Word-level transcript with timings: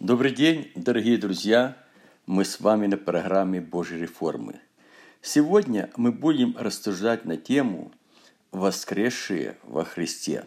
Добрый 0.00 0.30
день, 0.30 0.70
дорогие 0.76 1.18
друзья! 1.18 1.76
Мы 2.24 2.44
с 2.44 2.60
вами 2.60 2.86
на 2.86 2.96
программе 2.96 3.60
Божьей 3.60 3.98
реформы. 3.98 4.60
Сегодня 5.22 5.90
мы 5.96 6.12
будем 6.12 6.56
рассуждать 6.56 7.24
на 7.24 7.36
тему 7.36 7.90
«Воскресшие 8.52 9.58
во 9.64 9.84
Христе». 9.84 10.44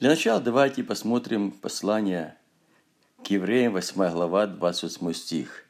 Для 0.00 0.08
начала 0.10 0.40
давайте 0.40 0.82
посмотрим 0.82 1.52
послание 1.52 2.36
к 3.22 3.28
евреям, 3.28 3.74
8 3.74 4.10
глава, 4.10 4.48
28 4.48 5.12
стих. 5.12 5.64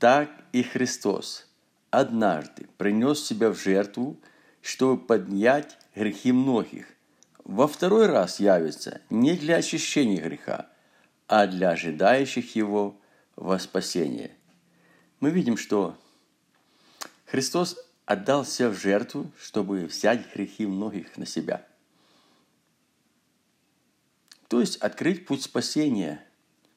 «Так 0.00 0.28
и 0.50 0.64
Христос 0.64 1.46
однажды 1.90 2.66
принес 2.76 3.24
себя 3.24 3.50
в 3.50 3.56
жертву, 3.56 4.16
чтобы 4.62 5.00
поднять 5.00 5.78
грехи 5.94 6.32
многих. 6.32 6.88
Во 7.44 7.68
второй 7.68 8.06
раз 8.06 8.40
явится 8.40 9.00
не 9.10 9.34
для 9.34 9.58
очищения 9.58 10.20
греха, 10.20 10.70
а 11.28 11.46
для 11.46 11.70
ожидающих 11.70 12.56
его 12.56 13.00
во 13.36 13.58
спасение». 13.58 14.32
Мы 15.20 15.30
видим, 15.30 15.56
что 15.56 15.96
Христос 17.24 17.76
отдался 18.04 18.68
в 18.68 18.78
жертву, 18.78 19.30
чтобы 19.40 19.86
взять 19.86 20.34
грехи 20.34 20.66
многих 20.66 21.16
на 21.16 21.26
себя– 21.26 21.66
то 24.48 24.60
есть 24.60 24.76
открыть 24.76 25.26
путь 25.26 25.42
спасения, 25.42 26.24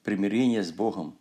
примирения 0.03 0.63
с 0.63 0.71
Богом. 0.71 1.17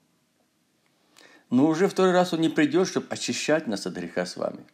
Но 1.50 1.66
уже 1.66 1.88
второй 1.88 2.12
раз 2.12 2.33
Он 2.33 2.41
не 2.41 2.48
придет, 2.48 2.88
чтобы 2.88 3.06
очищать 3.10 3.66
нас 3.66 3.86
от 3.86 3.95
греха 3.95 4.24
с 4.24 4.36
вами. 4.36 4.64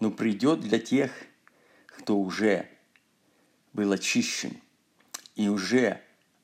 Но 0.00 0.10
придет 0.10 0.60
для 0.60 0.78
тех, 0.78 1.12
кто 1.86 2.18
уже 2.18 2.68
был 3.72 3.92
очищен 3.92 4.60
и 5.36 5.48
уже 5.48 6.00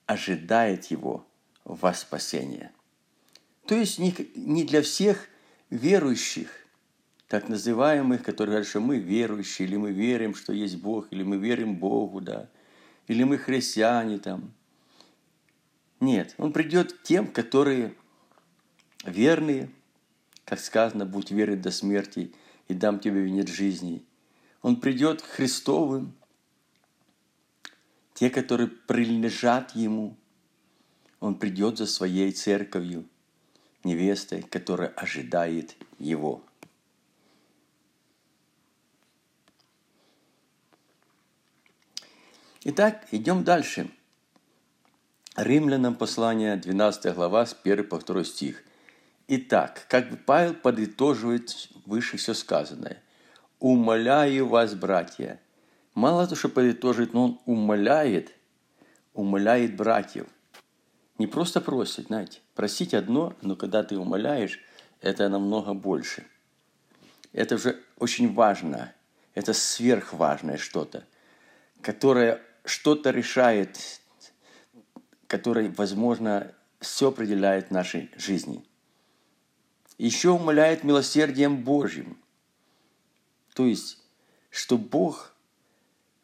ожидает 0.08 0.86
Его 0.86 1.24
во 1.64 1.94
спасение. 1.94 2.72
То 3.66 3.76
есть 3.76 4.00
не 4.00 4.64
для 4.64 4.82
всех 4.82 5.28
верующих, 5.70 6.48
так 7.28 7.48
называемых, 7.48 8.22
которые 8.22 8.54
говорят, 8.54 8.68
что 8.68 8.80
мы 8.80 8.98
верующие, 8.98 9.68
или 9.68 9.76
мы 9.76 9.92
верим, 9.92 10.34
что 10.34 10.52
есть 10.52 10.78
Бог, 10.78 11.06
или 11.10 11.22
мы 11.22 11.36
верим 11.36 11.76
Богу, 11.76 12.20
да– 12.20 12.48
или 13.08 13.24
мы 13.24 13.38
христиане 13.38 14.18
там. 14.18 14.52
Нет, 15.98 16.34
он 16.38 16.52
придет 16.52 16.92
к 16.92 17.02
тем, 17.02 17.26
которые 17.26 17.94
верные, 19.04 19.70
как 20.44 20.60
сказано, 20.60 21.04
будь 21.04 21.32
верен 21.32 21.60
до 21.60 21.70
смерти, 21.72 22.32
и 22.68 22.74
дам 22.74 23.00
тебе 23.00 23.22
венец 23.22 23.48
жизни. 23.48 24.04
Он 24.62 24.76
придет 24.76 25.22
к 25.22 25.24
Христовым, 25.24 26.14
те, 28.18 28.30
которые 28.30 28.66
принадлежат 28.66 29.76
Ему. 29.76 30.16
Он 31.20 31.36
придет 31.36 31.78
за 31.78 31.86
своей 31.86 32.32
церковью, 32.32 33.08
невестой, 33.84 34.42
которая 34.42 34.88
ожидает 34.88 35.76
Его. 36.00 36.42
Итак, 42.64 43.06
идем 43.12 43.44
дальше. 43.44 43.88
Римлянам 45.36 45.94
послание, 45.94 46.56
12 46.56 47.14
глава, 47.14 47.46
с 47.46 47.56
1 47.62 47.88
по 47.88 48.00
2 48.00 48.24
стих. 48.24 48.64
Итак, 49.28 49.86
как 49.88 50.10
бы 50.10 50.16
Павел 50.16 50.54
подытоживает 50.54 51.68
выше 51.86 52.16
все 52.16 52.34
сказанное. 52.34 53.00
«Умоляю 53.60 54.48
вас, 54.48 54.74
братья». 54.74 55.40
Мало 55.98 56.26
того, 56.26 56.36
что 56.36 56.48
подытожит, 56.48 57.12
но 57.12 57.24
он 57.24 57.40
умоляет, 57.44 58.32
умоляет 59.14 59.74
братьев. 59.74 60.28
Не 61.18 61.26
просто 61.26 61.60
просит, 61.60 62.06
знаете. 62.06 62.38
Просить 62.54 62.94
одно, 62.94 63.34
но 63.42 63.56
когда 63.56 63.82
ты 63.82 63.98
умоляешь, 63.98 64.60
это 65.00 65.28
намного 65.28 65.74
больше. 65.74 66.24
Это 67.32 67.56
уже 67.56 67.82
очень 67.98 68.32
важно. 68.32 68.94
Это 69.34 69.52
сверхважное 69.52 70.56
что-то, 70.56 71.04
которое 71.80 72.40
что-то 72.64 73.10
решает, 73.10 73.76
которое, 75.26 75.68
возможно, 75.68 76.54
все 76.78 77.08
определяет 77.08 77.70
в 77.70 77.72
нашей 77.72 78.08
жизни. 78.16 78.64
Еще 79.98 80.30
умоляет 80.30 80.84
милосердием 80.84 81.64
Божьим. 81.64 82.22
То 83.52 83.66
есть, 83.66 83.98
что 84.48 84.78
Бог, 84.78 85.34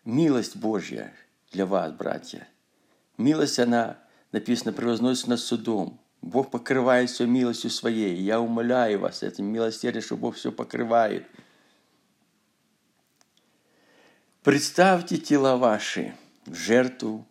милость 0.04 0.56
Божья 0.56 1.12
для 1.52 1.66
вас, 1.66 1.92
братья, 1.92 2.48
милость, 3.18 3.58
она, 3.58 3.98
написано, 4.32 4.72
превозносится 4.72 5.30
над 5.30 5.40
судом. 5.40 6.00
Бог 6.22 6.50
покрывает 6.50 7.10
все 7.10 7.26
милостью 7.26 7.70
своей. 7.70 8.16
Я 8.16 8.40
умоляю 8.40 9.00
вас 9.00 9.22
этим 9.22 9.44
милосердием, 9.46 10.02
что 10.02 10.16
Бог 10.16 10.36
все 10.36 10.50
покрывает. 10.50 11.26
Представьте 14.42 15.18
тела 15.18 15.56
ваши– 15.56 16.14
в 16.46 16.54
жертву 16.54 17.26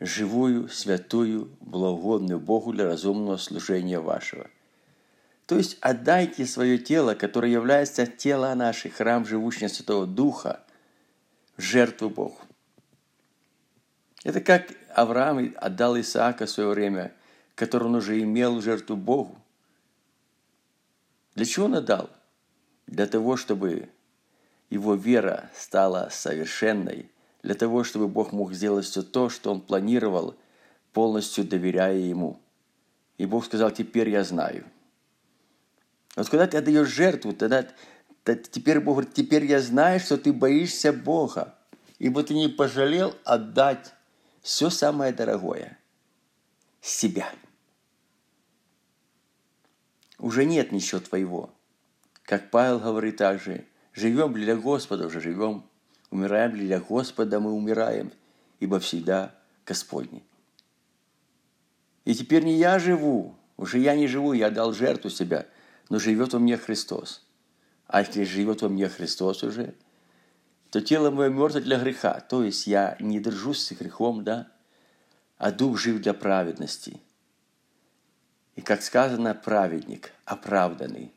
живую, 0.00 0.68
святую, 0.68 1.56
благодную 1.60 2.40
Богу 2.40 2.72
для 2.72 2.84
разумного 2.84 3.36
служения 3.36 4.00
вашего. 4.00 4.50
То 5.46 5.56
есть 5.56 5.76
отдайте 5.80 6.46
свое 6.46 6.78
тело, 6.78 7.14
которое 7.14 7.52
является 7.52 8.06
тело 8.06 8.52
наше, 8.54 8.88
храм 8.88 9.26
живущего 9.26 9.68
Святого 9.68 10.06
Духа, 10.06 10.63
жертву 11.56 12.10
Богу. 12.10 12.38
Это 14.22 14.40
как 14.40 14.72
Авраам 14.94 15.54
отдал 15.56 15.98
Исаака 15.98 16.46
в 16.46 16.50
свое 16.50 16.70
время, 16.70 17.12
который 17.54 17.84
он 17.84 17.94
уже 17.96 18.20
имел 18.20 18.60
жертву 18.60 18.96
Богу. 18.96 19.36
Для 21.34 21.44
чего 21.44 21.66
он 21.66 21.74
отдал? 21.74 22.10
Для 22.86 23.06
того, 23.06 23.36
чтобы 23.36 23.88
его 24.70 24.94
вера 24.94 25.50
стала 25.54 26.08
совершенной– 26.10 27.10
для 27.44 27.54
того, 27.54 27.84
чтобы 27.84 28.08
Бог 28.08 28.32
мог 28.32 28.54
сделать 28.54 28.86
все 28.86 29.02
то, 29.02 29.28
что 29.28 29.52
Он 29.52 29.60
планировал, 29.60 30.34
полностью 30.94 31.44
доверяя 31.44 31.94
Ему. 31.94 32.40
И 33.18 33.26
Бог 33.26 33.44
сказал, 33.44 33.70
теперь 33.70 34.08
я 34.08 34.24
знаю. 34.24 34.64
Вот 36.16 36.28
когда 36.30 36.46
ты 36.46 36.56
отдаешь 36.56 36.88
жертву, 36.88 37.34
тогда 37.34 37.66
теперь 38.24 38.80
Бог 38.80 38.96
говорит, 38.96 39.14
теперь 39.14 39.44
я 39.44 39.60
знаю, 39.60 40.00
что 40.00 40.16
ты 40.16 40.32
боишься 40.32 40.92
Бога, 40.92 41.54
ибо 41.98 42.22
ты 42.22 42.34
не 42.34 42.48
пожалел 42.48 43.14
отдать 43.24 43.92
все 44.40 44.70
самое 44.70 45.12
дорогое– 45.12 45.78
себя. 46.80 47.30
Уже 50.18 50.44
нет 50.44 50.72
ничего 50.72 51.00
твоего. 51.00 51.54
Как 52.22 52.50
Павел 52.50 52.78
говорит 52.78 53.16
также, 53.16 53.66
живем 53.92 54.32
для 54.32 54.56
Господа, 54.56 55.06
уже 55.06 55.20
живем 55.20 55.64
Умираем 56.14 56.52
для 56.52 56.78
Господа, 56.78 57.40
мы 57.40 57.50
умираем, 57.50 58.12
ибо 58.60 58.78
всегда 58.78 59.34
Господни. 59.66 60.22
И 62.04 62.14
теперь 62.14 62.44
не 62.44 62.56
я 62.56 62.78
живу, 62.78 63.34
уже 63.56 63.80
я 63.80 63.96
не 63.96 64.06
живу, 64.06 64.32
я 64.32 64.50
дал 64.50 64.72
жертву 64.72 65.10
себя, 65.10 65.48
но 65.88 65.98
живет 65.98 66.32
во 66.32 66.38
мне 66.38 66.56
Христос. 66.56 67.23
А 67.86 68.00
если 68.00 68.24
живет 68.24 68.62
во 68.62 68.68
мне 68.68 68.88
Христос 68.88 69.42
уже, 69.42 69.74
то 70.70 70.80
тело 70.80 71.10
мое 71.10 71.28
мертво 71.28 71.60
для 71.60 71.78
греха, 71.78 72.20
то 72.20 72.42
есть 72.42 72.66
я 72.66 72.96
не 72.98 73.20
держусь 73.20 73.64
с 73.64 73.72
грехом, 73.72 74.24
да, 74.24 74.48
а 75.38 75.52
дух 75.52 75.78
жив 75.78 76.00
для 76.00 76.14
праведности. 76.14 77.00
И 78.56 78.60
как 78.60 78.82
сказано, 78.82 79.34
праведник, 79.34 80.12
оправданный, 80.24 81.12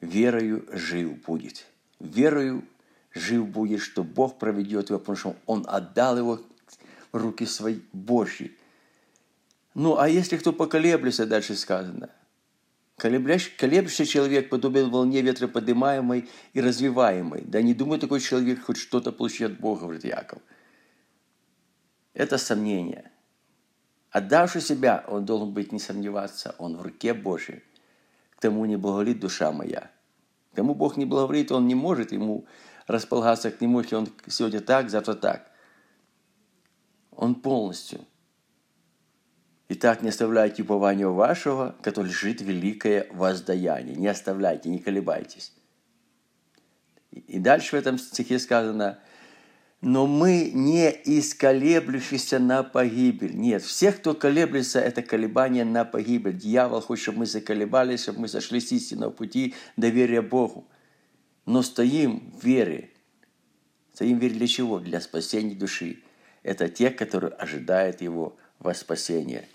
верою 0.00 0.66
жив 0.72 1.20
будет. 1.22 1.66
Верою 2.00 2.64
жив 3.12 3.46
будет, 3.48 3.80
что 3.80 4.02
Бог 4.02 4.38
проведет 4.38 4.90
его, 4.90 4.98
потому 4.98 5.16
что 5.16 5.36
Он 5.46 5.64
отдал 5.68 6.18
его 6.18 6.40
в 7.12 7.16
руки 7.16 7.46
свои 7.46 7.80
Божьи. 7.92 8.56
Ну, 9.74 9.98
а 9.98 10.08
если 10.08 10.36
кто 10.36 10.52
поколеблется, 10.52 11.26
дальше 11.26 11.56
сказано, 11.56 12.10
колеблющийся 12.96 14.06
человек 14.06 14.48
подобен 14.48 14.90
волне 14.90 15.20
ветра 15.22 15.48
поднимаемой 15.48 16.28
и 16.52 16.60
развиваемой. 16.60 17.42
Да 17.42 17.62
не 17.62 17.74
думай 17.74 17.98
такой 17.98 18.20
человек 18.20 18.62
хоть 18.62 18.76
что-то 18.76 19.12
получит 19.12 19.52
от 19.52 19.60
Бога, 19.60 19.82
говорит 19.82 20.04
Яков. 20.04 20.40
Это 22.12 22.38
сомнение. 22.38 23.10
Отдавший 24.10 24.60
себя, 24.60 25.04
он 25.08 25.24
должен 25.24 25.52
быть 25.52 25.72
не 25.72 25.80
сомневаться, 25.80 26.54
он 26.58 26.76
в 26.76 26.82
руке 26.82 27.14
Божьей. 27.14 27.64
К 28.36 28.40
тому 28.40 28.64
не 28.64 28.76
благоволит 28.76 29.18
душа 29.18 29.50
моя. 29.50 29.90
К 30.52 30.56
тому 30.56 30.74
Бог 30.74 30.96
не 30.96 31.04
благоволит, 31.04 31.50
он 31.50 31.66
не 31.66 31.74
может 31.74 32.12
ему 32.12 32.46
располагаться 32.86 33.50
к 33.50 33.60
нему, 33.60 33.80
если 33.80 33.96
он 33.96 34.08
сегодня 34.28 34.60
так, 34.60 34.88
завтра 34.88 35.14
так. 35.14 35.50
Он 37.10 37.34
полностью. 37.34 38.04
Итак, 39.68 40.02
не 40.02 40.10
оставляйте 40.10 40.62
упования 40.62 41.08
вашего, 41.08 41.74
который 41.82 42.08
лежит 42.08 42.42
великое 42.42 43.06
воздаяние. 43.10 43.96
Не 43.96 44.08
оставляйте, 44.08 44.68
не 44.68 44.78
колебайтесь. 44.78 45.52
И 47.10 47.38
дальше 47.38 47.76
в 47.76 47.78
этом 47.78 47.96
стихе 47.96 48.38
сказано, 48.38 48.98
но 49.80 50.06
мы 50.06 50.50
не 50.52 50.90
исколеблющиеся 50.90 52.38
на 52.38 52.62
погибель. 52.62 53.36
Нет, 53.36 53.62
всех, 53.62 53.98
кто 53.98 54.14
колеблется, 54.14 54.80
это 54.80 55.02
колебание 55.02 55.64
на 55.64 55.84
погибель. 55.84 56.36
Дьявол 56.36 56.80
хочет, 56.80 57.02
чтобы 57.04 57.18
мы 57.20 57.26
заколебались, 57.26 58.02
чтобы 58.02 58.20
мы 58.20 58.28
сошли 58.28 58.60
с 58.60 58.72
истинного 58.72 59.10
пути 59.10 59.54
доверия 59.76 60.22
Богу. 60.22 60.66
Но 61.46 61.62
стоим 61.62 62.32
в 62.38 62.44
вере. 62.44 62.90
Стоим 63.92 64.18
в 64.18 64.22
вере 64.22 64.34
для 64.34 64.46
чего? 64.46 64.78
Для 64.78 65.00
спасения 65.00 65.54
души. 65.54 66.02
Это 66.42 66.68
те, 66.68 66.90
которые 66.90 67.32
ожидают 67.32 68.00
Его 68.00 68.36
во 68.58 68.74
спасение. 68.74 69.46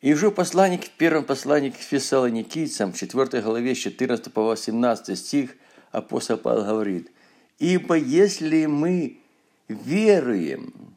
И 0.00 0.14
уже 0.14 0.30
посланник, 0.30 0.84
в 0.84 0.90
первом 0.90 1.24
послании 1.24 1.70
к 1.70 1.76
Фессалоникийцам, 1.76 2.92
4 2.92 3.42
главе, 3.42 3.74
14 3.74 4.32
по 4.32 4.42
18 4.42 5.18
стих, 5.18 5.50
апостол 5.92 6.38
Павел 6.38 6.64
говорит– 6.64 7.12
Ибо 7.58 7.96
если 7.96 8.66
мы 8.66 9.18
веруем, 9.66 10.94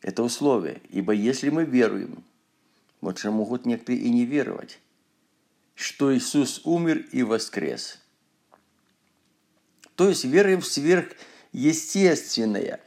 это 0.00 0.24
условие, 0.24 0.80
ибо 0.90 1.12
если 1.12 1.50
мы 1.50 1.64
веруем, 1.64 2.24
вот 3.00 3.18
же 3.18 3.30
могут 3.30 3.64
некоторые 3.66 4.02
и 4.02 4.10
не 4.10 4.24
веровать, 4.24 4.80
что 5.74 6.12
Иисус 6.14 6.60
умер 6.64 7.06
и 7.12 7.22
воскрес. 7.22 8.00
То 9.94 10.08
есть 10.08 10.24
веруем 10.24 10.60
в 10.60 10.66
сверхъестественное, 10.66 12.80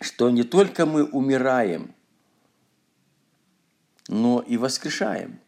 что 0.00 0.28
не 0.28 0.42
только 0.42 0.84
мы 0.84 1.04
умираем, 1.04 1.94
но 4.10 4.40
и 4.40 4.56
воскрешаем. 4.56 5.40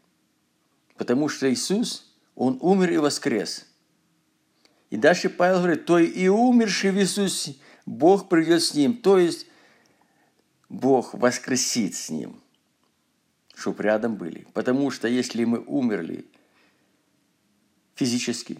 Потому 0.96 1.28
что 1.28 1.52
Иисус, 1.52 2.14
Он 2.34 2.58
умер 2.60 2.92
и 2.92 2.96
воскрес– 2.96 3.66
и 4.92 4.98
дальше 4.98 5.30
Павел 5.30 5.60
говорит, 5.60 5.86
то 5.86 5.98
и 5.98 6.28
умерший 6.28 6.90
в 6.90 6.98
Иисусе, 6.98 7.56
Бог 7.86 8.28
придет 8.28 8.62
с 8.62 8.74
ним. 8.74 8.94
То 8.98 9.16
есть 9.16 9.46
Бог 10.68 11.14
воскресит 11.14 11.94
с 11.94 12.10
ним, 12.10 12.38
чтобы 13.54 13.84
рядом 13.84 14.16
были. 14.16 14.46
Потому 14.52 14.90
что 14.90 15.08
если 15.08 15.44
мы 15.44 15.60
умерли 15.60 16.26
физически, 17.94 18.58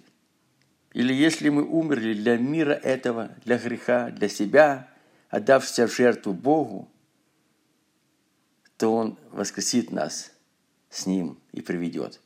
или 0.94 1.12
если 1.12 1.50
мы 1.50 1.64
умерли 1.64 2.14
для 2.14 2.38
мира 2.38 2.72
этого, 2.72 3.32
для 3.44 3.58
греха, 3.58 4.08
для 4.08 4.31
себя, 4.31 4.88
отдавшись 5.28 5.81
в 5.81 5.94
жертву 5.94 6.32
Богу, 6.32 6.88
то 8.82 8.93
Он 8.93 9.17
воскресит 9.31 9.93
нас 9.93 10.32
с 10.90 11.06
Ним 11.06 11.38
и 11.52 11.61
приведет. 11.61 12.20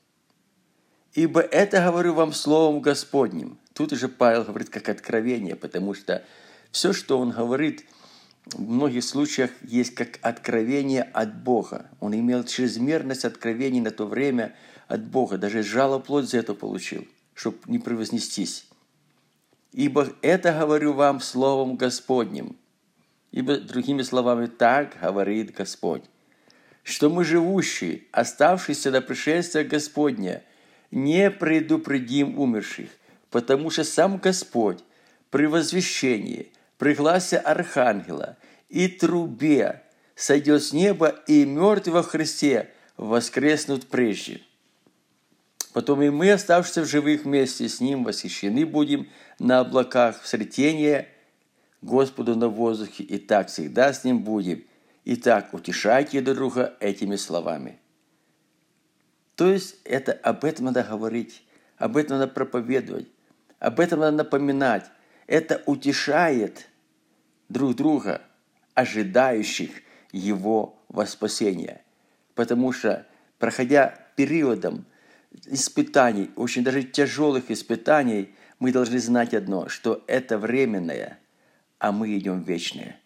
Ибо 1.13 1.43
это 1.43 1.83
говорю 1.85 2.15
вам 2.15 2.33
Словом 2.33 2.81
Господним, 2.81 3.59
Тут 3.75 3.93
уже 3.93 4.09
Павел 4.09 4.45
говорит 4.45 4.71
как 4.71 4.89
откровение, 4.89 5.55
потому 5.55 5.93
что 5.93 6.25
все, 6.71 6.95
что 6.95 7.19
он 7.19 7.31
говорит, 7.31 7.85
в 8.47 8.59
многих 8.59 9.05
случаях 9.05 9.51
есть 9.61 9.95
как 9.95 10.19
откровение 10.23 11.03
от 11.03 11.43
Бога. 11.43 11.91
Он 12.01 12.15
имел 12.15 12.43
чрезмерность 12.43 13.27
откровений 13.27 13.81
на 13.81 13.91
то 13.91 14.07
время 14.07 14.57
от 14.89 15.05
Бога. 15.05 15.37
Даже 15.37 15.63
жало 15.63 15.99
плоть 15.99 16.31
за 16.31 16.39
это 16.39 16.55
получил, 16.55 17.07
чтобы 17.35 17.59
не 17.67 17.79
превознестись. 17.79 18.67
Ибо 19.73 20.09
это 20.23 20.59
говорю 20.59 20.95
вам 20.95 21.21
словом 21.21 21.77
Господним. 21.77 22.57
Ибо, 23.31 23.59
другими 23.59 24.01
словами, 24.01 24.47
так 24.47 24.97
говорит 25.03 25.55
Господь, 25.55 26.05
что 26.87 27.11
мы 27.11 27.25
живущие, 27.25 28.03
оставшиеся 28.13 28.91
до 28.91 29.01
пришествия 29.01 29.65
Господня, 29.65 30.43
не 30.91 31.31
предупредим 31.31 32.39
умерших– 32.39 32.89
потому 33.37 33.69
что 33.69 33.85
сам 33.85 34.17
Господь 34.17 34.79
при 35.31 35.45
возвещении, 35.45 36.51
при 36.79 36.95
гласе 36.95 37.37
Архангела 37.37 38.39
и 38.71 38.89
трубе 38.89 39.83
сойдет 40.15 40.63
с 40.63 40.73
неба, 40.73 41.09
и 41.27 41.45
мертвые 41.45 41.97
во 41.97 42.03
Христе 42.03 42.71
воскреснут 42.97 43.89
прежде. 43.89 44.41
Потом 45.75 46.01
и 46.01 46.09
мы, 46.09 46.33
оставшиеся 46.33 46.81
в 46.81 46.87
живых 46.87 47.25
вместе 47.25 47.69
с 47.69 47.81
Ним, 47.81 48.05
восхищены 48.05 48.65
будем 48.65 49.09
на 49.39 49.61
облаках 49.61 50.23
в 50.23 50.27
сретение 50.27 51.09
Господу 51.83 52.37
на 52.37 52.49
воздухе, 52.49 53.05
и 53.05 53.19
так 53.19 53.49
всегда 53.49 53.93
с 53.93 54.03
Ним 54.05 54.21
будем. 54.21 54.65
Итак, 55.09 55.55
утешайте 55.55 56.21
друг 56.21 56.37
друга 56.37 56.77
этими 56.81 57.15
словами. 57.15 57.79
То 59.37 59.49
есть 59.53 59.77
это 59.85 60.13
об 60.13 60.45
этом 60.45 60.65
надо 60.65 60.83
говорить, 60.83 61.45
об 61.77 61.97
этом 61.97 62.19
надо 62.19 62.33
проповедовать. 62.33 63.07
Об 63.61 63.79
этом 63.79 64.01
надо 64.01 64.17
напоминать. 64.17 64.91
Это 65.29 65.63
утешает 65.67 66.67
друг 67.49 67.77
друга, 67.77 68.21
ожидающих 68.75 69.71
его 70.11 70.77
воспасения. 70.89 71.83
Потому 72.35 72.73
что, 72.73 73.07
проходя 73.39 73.95
периодом 74.17 74.87
испытаний, 75.47 76.33
очень 76.35 76.65
даже 76.65 76.83
тяжелых 76.83 77.53
испытаний, 77.53 78.35
мы 78.59 78.73
должны 78.73 78.99
знать 78.99 79.35
одно, 79.35 79.69
что 79.69 80.03
это 80.09 80.37
временное, 80.37 81.21
а 81.79 81.93
мы 81.93 82.19
идем 82.19 82.43
вечное. 82.43 82.99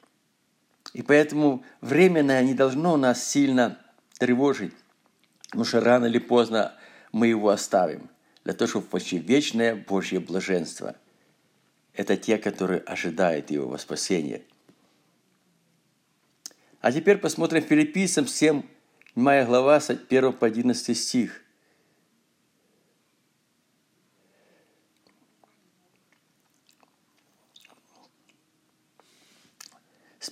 И 0.93 1.03
поэтому 1.03 1.65
временное 1.81 2.43
не 2.43 2.55
должно 2.55 2.97
нас 2.97 3.27
сильно 3.27 3.79
тревожить, 4.19 4.75
потому 5.45 5.65
что 5.65 5.81
рано 5.81 6.07
или 6.07 6.19
поздно 6.19 6.75
мы 7.13 7.29
его 7.29 7.51
оставим– 7.51 8.11
для 8.45 8.55
того, 8.55 8.69
чтобы 8.69 8.87
почти 8.87 9.19
вечное 9.19 9.75
Божье 9.75 10.21
блаженство. 10.21 10.97
Это 11.95 12.17
те, 12.17 12.39
которые 12.39 12.81
ожидают 12.81 13.51
Его 13.51 13.77
спасения. 13.79 14.43
А 16.81 16.93
теперь 16.93 17.19
посмотрим 17.19 17.63
филиппийцам 17.63 18.27
7, 18.27 18.63
7 19.15 19.45
глава, 19.45 19.81
с 19.81 19.91
1 19.91 20.33
по 20.33 20.47
11 20.47 20.97
стих. 20.97 21.40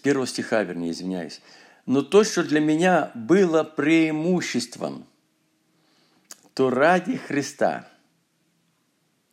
Первого 0.08 0.26
стиха, 0.26 0.62
вернее, 0.62 0.92
извиняюсь. 0.92 1.42
«Но 1.84 2.00
то, 2.00 2.24
что 2.24 2.42
для 2.42 2.60
меня 2.60 3.12
было 3.14 3.62
преимуществом, 3.62 5.06
то 6.54 6.70
ради 6.70 7.16
Христа– 7.16 7.86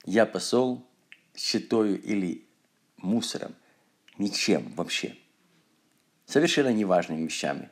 я 0.06 0.26
посол 0.26 0.86
считаю 1.34 1.98
или 2.02 2.46
мусором, 2.98 3.56
ничем 4.18 4.74
вообще. 4.76 5.16
Совершенно 6.26 6.74
неважными 6.74 7.24
вещами. 7.24 7.70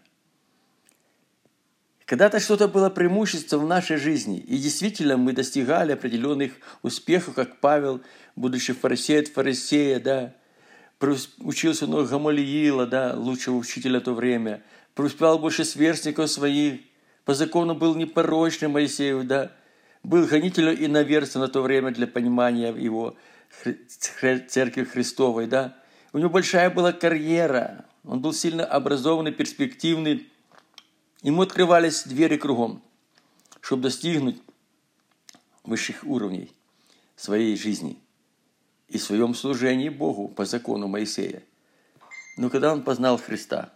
Когда-то 2.06 2.40
что-то 2.40 2.69
было 2.69 2.90
преимуществом 2.90 3.66
в 3.66 3.68
нашей 3.68 3.98
жизни, 3.98 4.40
и 4.40 4.57
действительно 4.57 5.18
мы 5.18 5.33
достигали 5.33 5.92
определенных 5.92 6.54
успехов, 6.81 7.36
как 7.36 7.60
Павел, 7.60 8.02
будучи 8.38 8.72
фарисеем 8.72 9.26
фарисея, 9.26 10.00
да, 10.00 10.36
учился 11.40 11.88
много 11.88 12.07
Гамалиила, 12.07 12.85
да, 12.85 13.14
лучшего 13.16 13.57
учителя 13.57 14.00
то 14.00 14.14
время, 14.14 14.64
преуспевал 14.94 15.40
больше 15.40 15.66
сверстников 15.66 16.30
своих, 16.30 16.81
по 17.26 17.33
закону 17.33 17.76
был 17.76 17.95
непорочным 17.95 18.71
Моисеев, 18.71 19.26
да, 19.26 19.52
был 20.04 20.26
гонителем 20.26 20.76
и 20.76 20.88
наверцем 20.88 21.42
на 21.42 21.47
то 21.47 21.62
время 21.62 21.92
для 21.92 22.07
понимания 22.07 22.69
его 22.69 23.16
церкви 24.47 24.83
Христовой, 24.83 25.47
да. 25.47 25.78
У 26.12 26.18
него 26.18 26.30
большая 26.30 26.69
была 26.69 26.92
карьера, 26.92 27.85
он 28.04 28.21
был 28.21 28.33
сильно 28.33 28.66
образованный, 28.66 29.31
перспективный. 29.31 30.30
Ему 31.21 31.42
открывались 31.42 32.04
двери 32.04 32.38
кругом, 32.38 32.83
чтобы 33.62 33.83
достигнуть 33.83 34.42
высших 35.64 36.04
уровней 36.04 36.52
своей 37.16 37.56
жизни 37.56 38.03
и 38.94 39.00
в 39.00 39.04
своем 39.04 39.33
служении 39.33 39.90
Богу 39.90 40.28
по 40.28 40.45
закону 40.45 40.88
Моисея. 40.88 41.42
Но 42.38 42.52
когда 42.52 42.71
он 42.71 42.83
познал 42.83 43.18
Христа, 43.18 43.73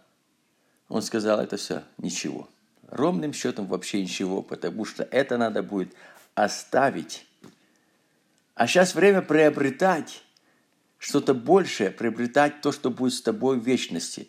он 0.88 1.02
сказал, 1.02 1.40
это 1.40 1.56
все 1.56 1.82
ничего. 1.98 2.48
Ровным 2.86 3.32
счетом 3.32 3.66
вообще 3.66 4.00
ничего, 4.00 4.42
потому 4.42 4.84
что 4.84 5.02
это 5.02 5.36
надо 5.36 5.64
будет 5.64 5.92
оставить. 6.36 7.26
А 8.54 8.68
сейчас 8.68 8.94
время 8.94 9.20
приобретать 9.20 10.22
что-то 10.98 11.34
большее, 11.34 11.90
приобретать 11.90 12.60
то, 12.60 12.70
что 12.70 12.90
будет 12.90 13.12
с 13.12 13.20
тобой 13.20 13.58
в 13.58 13.64
вечности. 13.64 14.28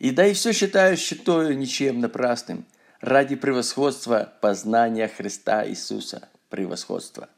И 0.00 0.10
да 0.10 0.26
и 0.26 0.34
все 0.34 0.52
считаю, 0.52 0.96
считаю 0.96 1.56
ничем 1.56 2.00
напрасным 2.00 2.66
ради 3.00 3.36
превосходства 3.36 4.32
познания 4.40 5.06
Христа 5.06 5.64
Иисуса. 5.64 6.28
Превосходство. 6.48 7.28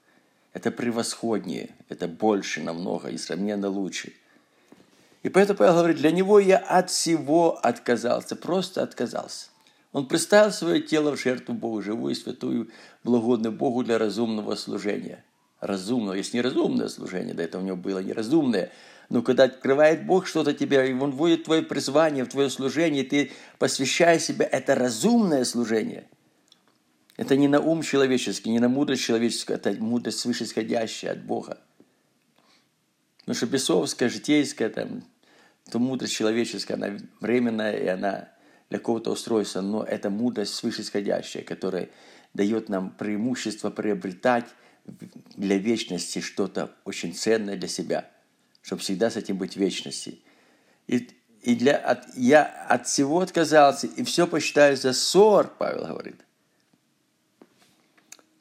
Это 0.54 0.70
превосходнее, 0.70 1.70
это 1.88 2.06
больше 2.06 2.62
намного 2.62 3.08
и 3.08 3.18
сравненно 3.18 3.68
лучше. 3.68 4.12
И 5.24 5.28
поэтому 5.28 5.58
Павел 5.58 5.74
говорит, 5.74 5.96
для 5.96 6.12
него 6.12 6.38
я 6.38 6.58
от 6.58 6.90
всего 6.90 7.58
отказался, 7.60 8.36
просто 8.36 8.82
отказался. 8.82 9.48
Он 9.92 10.06
представил 10.06 10.52
свое 10.52 10.80
тело 10.80 11.16
в 11.16 11.20
жертву 11.20 11.54
Богу, 11.54 11.82
живую, 11.82 12.14
святую, 12.14 12.70
благодную 13.02 13.52
Богу 13.52 13.82
для 13.82 13.98
разумного 13.98 14.54
служения. 14.54 15.24
Разумного, 15.60 16.14
если 16.14 16.36
не 16.36 16.42
разумное 16.42 16.88
служение, 16.88 17.34
до 17.34 17.42
этого 17.42 17.62
у 17.62 17.64
него 17.64 17.76
было 17.76 17.98
неразумное, 18.00 18.70
Но 19.10 19.22
когда 19.22 19.44
открывает 19.44 20.06
Бог 20.06 20.26
что-то 20.26 20.54
тебе, 20.54 20.90
и 20.90 20.94
Он 20.94 21.10
вводит 21.10 21.44
твое 21.44 21.62
призвание, 21.62 22.24
в 22.24 22.28
твое 22.28 22.48
служение, 22.48 23.04
ты 23.04 23.32
посвящаешь 23.58 24.22
себя, 24.22 24.46
это 24.50 24.74
разумное 24.74 25.44
служение. 25.44 26.04
Это 27.16 27.36
не 27.36 27.48
на 27.48 27.60
ум 27.60 27.82
человеческий, 27.82 28.50
не 28.50 28.58
на 28.58 28.68
мудрость 28.68 29.02
человеческую, 29.02 29.56
это 29.56 29.72
мудрость 29.72 30.18
свышесходящая 30.18 31.12
от 31.12 31.24
Бога. 31.24 31.58
Потому 33.18 33.36
что 33.36 33.46
бесовская, 33.46 34.08
житейская, 34.08 34.68
там, 34.68 35.04
то 35.70 35.78
мудрость 35.78 36.12
человеческая, 36.12 36.74
она 36.74 36.98
временная, 37.20 37.76
и 37.76 37.86
она 37.86 38.28
для 38.68 38.78
какого-то 38.78 39.12
устройства, 39.12 39.60
но 39.60 39.84
это 39.84 40.10
мудрость 40.10 40.54
свышесходящая, 40.54 41.44
которая 41.44 41.88
дает 42.34 42.68
нам 42.68 42.90
преимущество 42.90 43.70
приобретать 43.70 44.46
для 45.36 45.56
вечности 45.56 46.20
что-то 46.20 46.74
очень 46.84 47.14
ценное 47.14 47.56
для 47.56 47.68
себя, 47.68 48.10
чтобы 48.62 48.82
всегда 48.82 49.10
с 49.10 49.16
этим 49.16 49.38
быть 49.38 49.54
в 49.54 49.56
вечности. 49.56 50.20
И, 50.86 51.08
и 51.42 51.54
для, 51.54 51.76
от, 51.76 52.14
я 52.16 52.44
от 52.44 52.86
всего 52.86 53.20
отказался, 53.20 53.86
и 53.86 54.02
все 54.02 54.26
посчитаю 54.26 54.76
за 54.76 54.92
ссор, 54.92 55.54
Павел 55.58 55.86
говорит. 55.86 56.20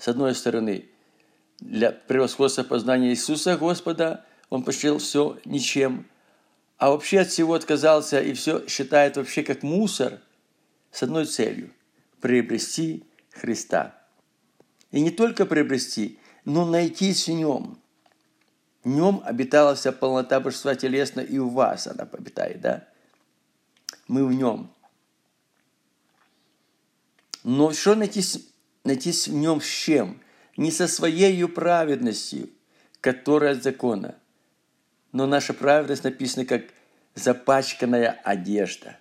С 0.03 0.09
одной 0.09 0.35
стороны, 0.35 0.89
для 1.61 1.93
превосходства 1.93 2.63
познания 2.63 3.11
Иисуса 3.11 3.55
Господа 3.55 4.25
он 4.49 4.65
посчитал 4.65 4.97
все 4.97 5.39
ничем, 5.45 6.09
а 6.77 6.89
вообще 6.89 7.21
от 7.21 7.29
всего 7.29 7.53
отказался 7.53 8.19
и 8.19 8.33
все 8.33 8.67
считает 8.67 9.15
вообще 9.15 9.43
как 9.43 9.63
мусор 9.63 10.19
с 10.91 11.03
одной 11.03 11.25
целью– 11.25 11.71
приобрести 12.19 13.05
Христа. 13.31 13.95
И 14.91 14.99
не 14.99 15.09
только 15.09 15.45
приобрести, 15.45 16.19
но 16.43 16.65
найтись 16.65 17.29
в 17.29 17.31
Нем. 17.31 17.79
В 18.83 18.89
Нем 18.89 19.21
обитала 19.23 19.73
вся 19.73 19.93
полнота 19.93 20.41
божества 20.41 20.75
телесно, 20.75 21.21
и 21.21 21.37
у 21.37 21.47
вас 21.47 21.87
она 21.87 22.03
обитает, 22.11 22.59
да? 22.59 22.89
Мы 24.09 24.27
в 24.27 24.33
Нем. 24.33 24.69
Но 27.45 27.71
что 27.71 27.95
найтись, 27.95 28.52
найтись 28.83 29.27
в 29.27 29.33
Нем 29.33 29.61
с 29.61 29.65
чем? 29.65 30.19
Не 30.57 30.71
со 30.71 30.87
своей 30.87 31.47
праведностью, 31.47 32.49
которая 33.01 33.53
от 33.53 33.63
закона. 33.63 34.15
Но 35.11 35.25
наша 35.25 35.53
праведность 35.53 36.03
написана 36.03 36.45
как 36.45 36.63
запачканная 37.15 38.11
одежда. 38.23 38.97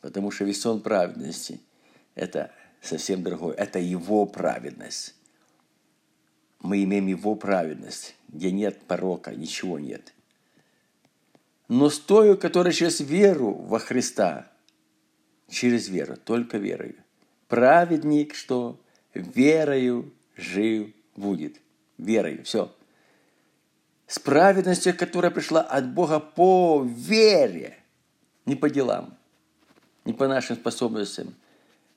Потому 0.00 0.30
что 0.30 0.44
весон 0.44 0.80
праведности– 0.80 1.60
это 2.14 2.52
совсем 2.80 3.22
другое. 3.22 3.54
Это 3.56 3.78
Его 3.78 4.26
праведность 4.26 5.14
мы 6.64 6.82
имеем 6.82 7.06
Его 7.06 7.34
праведность, 7.34 8.16
где 8.28 8.50
нет 8.50 8.80
порока, 8.86 9.34
ничего 9.34 9.78
нет. 9.78 10.14
Но 11.68 11.90
с 11.90 11.98
той, 11.98 12.38
которая 12.38 12.72
через 12.72 13.00
веру 13.00 13.52
во 13.52 13.78
Христа, 13.78 14.50
через 15.48 15.88
веру, 15.88 16.16
только 16.16 16.56
верою. 16.56 16.94
Праведник, 17.48 18.34
что 18.34 18.80
верою 19.14 20.12
жив 20.36 20.90
будет. 21.16 21.60
Верою, 21.98 22.44
все. 22.44 22.74
С 24.06 24.18
праведностью, 24.18 24.96
которая 24.96 25.30
пришла 25.30 25.62
от 25.62 25.88
Бога 25.92 26.20
по 26.20 26.84
вере, 26.84 27.78
не 28.46 28.56
по 28.56 28.68
делам, 28.68 29.16
не 30.04 30.12
по 30.12 30.28
нашим 30.28 30.56
способностям, 30.56 31.34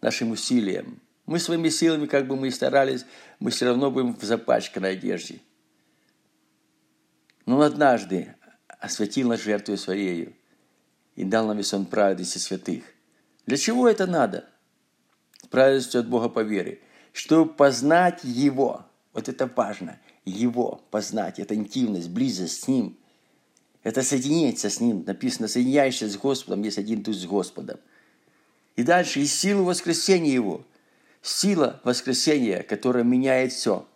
нашим 0.01 0.31
усилиям, 0.31 0.99
мы 1.25 1.39
своими 1.39 1.67
силами, 1.69 2.05
как 2.05 2.27
бы 2.27 2.37
мы 2.37 2.47
и 2.47 2.51
старались, 2.51 3.05
мы 3.39 3.51
все 3.51 3.65
равно 3.65 3.91
будем 3.91 4.15
в 4.15 4.23
запачканной 4.23 4.93
одежде. 4.93 5.41
Но 7.45 7.57
он 7.57 7.63
однажды 7.63 8.35
осветил 8.79 9.29
нас 9.29 9.41
жертвой 9.41 9.77
Своею 9.77 10.33
и 11.15 11.23
дал 11.23 11.47
нам 11.47 11.57
весон 11.57 11.85
праведности 11.85 12.37
святых. 12.37 12.83
Для 13.45 13.57
чего 13.57 13.87
это 13.89 14.07
надо? 14.07 14.45
Праведностью 15.49 16.01
от 16.01 16.07
Бога 16.07 16.29
по 16.29 16.41
вере. 16.41 16.79
Чтобы 17.17 17.51
познать 17.51 18.19
Его. 18.23 18.85
Вот 19.11 19.27
это 19.27 19.49
важно. 19.55 19.99
Его 20.23 20.83
познать. 20.91 21.39
Это 21.39 21.55
интимность, 21.55 22.09
близость 22.09 22.61
с 22.61 22.67
Ним. 22.67 22.95
Это 23.81 24.03
соединиться 24.03 24.69
с 24.69 24.79
Ним. 24.79 25.03
Написано, 25.03 25.47
соединяешься 25.47 26.07
с 26.07 26.15
Господом, 26.15 26.61
есть 26.61 26.77
один 26.77 27.01
дух 27.01 27.15
с 27.15 27.25
Господом. 27.25 27.79
И 28.75 28.83
дальше, 28.83 29.19
и 29.19 29.25
силу 29.25 29.63
воскресения 29.63 30.31
Его– 30.31 30.63
сила 31.23 31.81
воскресения, 31.83 32.61
которая 32.61 33.03
меняет 33.03 33.51
все. 33.51 33.87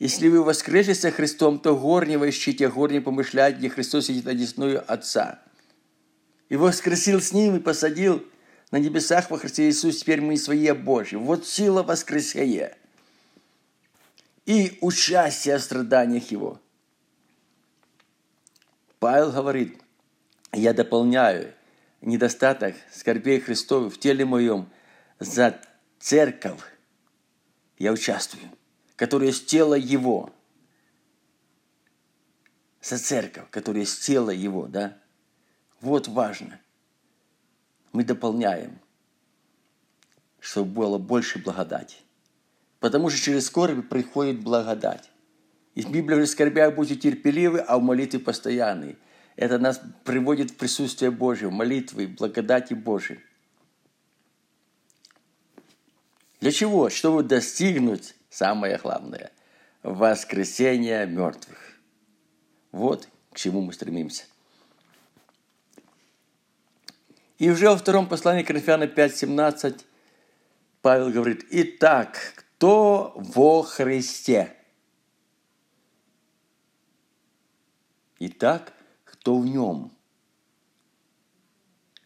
Если 0.00 0.26
вы 0.26 0.42
воскресли 0.42 0.94
со 0.94 1.12
Христом, 1.12 1.60
то 1.60 1.76
горнего 1.76 2.28
ищите, 2.28 2.66
а 2.66 2.70
горне 2.70 3.00
помышляйте, 3.00 3.58
где 3.58 3.68
Христос 3.68 4.06
сидит 4.06 4.26
одесную 4.26 4.82
Отца. 4.92 5.40
И 6.48 6.56
воскресил 6.56 7.20
с 7.20 7.32
Ним 7.32 7.54
и 7.54 7.60
посадил 7.60 8.26
на 8.72 8.78
небесах 8.78 9.30
во 9.30 9.38
Христе 9.38 9.68
Иисус, 9.68 9.98
теперь 9.98 10.20
мы 10.20 10.36
свои 10.36 10.66
а 10.66 10.74
Божьи. 10.74 11.14
Вот 11.16 11.46
сила 11.46 11.82
воскресения 11.82 12.76
и 14.46 14.78
участие 14.80 15.58
в 15.58 15.62
страданиях 15.62 16.30
Его. 16.30 16.58
Павел 18.98 19.30
говорит, 19.30 19.78
я 20.52 20.72
дополняю, 20.72 21.54
недостаток 22.00 22.74
скорбей 22.92 23.40
Христовых 23.40 23.94
в 23.94 23.98
теле 23.98 24.24
моем 24.24 24.68
за 25.20 25.60
церковь 26.00 26.62
я 27.78 27.92
участвую, 27.92 28.50
которая 28.96 29.28
есть 29.28 29.46
тело 29.46 29.74
Его. 29.74 30.32
За 32.80 32.98
церковь, 32.98 33.50
которая 33.50 33.82
есть 33.82 34.02
тело 34.02 34.30
Его, 34.30 34.66
да? 34.66 34.98
Вот 35.80 36.08
важно. 36.08 36.58
Мы 37.92 38.04
дополняем, 38.04 38.78
чтобы 40.40 40.72
было 40.72 40.98
больше 40.98 41.38
благодати. 41.38 41.96
Потому 42.80 43.10
что 43.10 43.20
через 43.20 43.46
скорбь 43.46 43.88
приходит 43.88 44.40
благодать. 44.40 45.10
И 45.74 45.82
Библии 45.82 46.14
говорит, 46.14 46.28
скорбях 46.28 46.74
будьте 46.74 46.96
терпеливы, 46.96 47.60
а 47.60 47.78
в 47.78 47.82
молитве 47.82 48.18
постоянные– 48.18 48.96
это 49.36 49.58
нас 49.58 49.80
приводит 50.04 50.50
в 50.50 50.56
присутствие 50.56 51.10
Божье, 51.10 51.50
молитвы, 51.50 52.06
благодати 52.06 52.74
Божьей. 52.74 53.20
Для 56.40 56.52
чего? 56.52 56.90
Чтобы 56.90 57.22
достигнуть, 57.22 58.14
самое 58.28 58.76
главное, 58.78 59.32
воскресения 59.82 61.06
мертвых. 61.06 61.58
Вот 62.72 63.08
к 63.32 63.36
чему 63.36 63.62
мы 63.62 63.72
стремимся. 63.72 64.24
И 67.42 67.50
уже 67.50 67.68
во 67.68 67.76
втором 67.76 68.08
послании 68.08 68.44
Коринфяна 68.44 68.84
5.17 68.84 69.80
Павел 70.80 71.10
говорит, 71.10 71.44
«Итак, 71.50 72.16
кто 72.36 73.14
во 73.16 73.64
Христе?» 73.64 74.56
Итак, 78.20 78.72
кто 79.02 79.40
в 79.40 79.44
нем, 79.44 79.90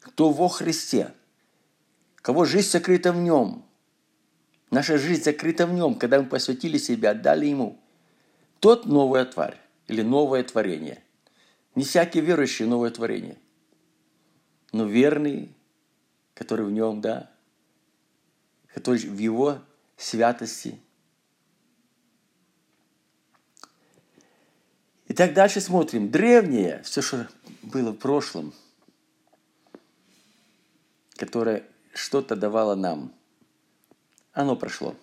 кто 0.00 0.31
во 0.31 0.49
Христе, 0.49 1.12
кого 2.23 2.47
жизнь 2.47 2.69
сокрыта 2.69 3.12
в 3.12 3.16
нем. 3.16 3.62
Наша 4.71 4.97
жизнь 4.97 5.23
закрыта 5.23 5.66
в 5.66 5.75
нем, 5.75 5.97
когда 5.97 6.19
мы 6.19 6.31
посвятили 6.31 6.78
себя, 6.78 7.11
отдали 7.11 7.45
ему. 7.45 7.78
Тот 8.61 8.87
новая 8.87 9.26
тварь 9.26 9.61
или 9.87 10.00
новое 10.00 10.43
творение. 10.45 11.05
Не 11.75 11.85
всякий 11.85 12.23
верующий 12.23 12.64
новое 12.64 12.88
творение. 12.88 13.37
Но 14.73 14.85
верный, 14.85 15.54
который 16.35 16.66
в 16.66 16.70
нем, 16.70 17.00
да, 17.00 17.30
который 18.73 18.99
в 18.99 19.18
его 19.18 19.58
святости– 19.96 20.80
Итак, 25.08 25.35
дальше 25.35 25.61
смотрим. 25.61 26.11
Древнее, 26.11 26.82
все, 26.85 27.00
что 27.00 27.28
было 27.62 27.92
в 27.92 27.96
прошлом, 27.96 28.52
которое 31.14 31.64
что-то 31.94 32.35
давало 32.35 32.75
нам, 32.75 33.12
оно 34.32 34.56
прошло. 34.56 34.96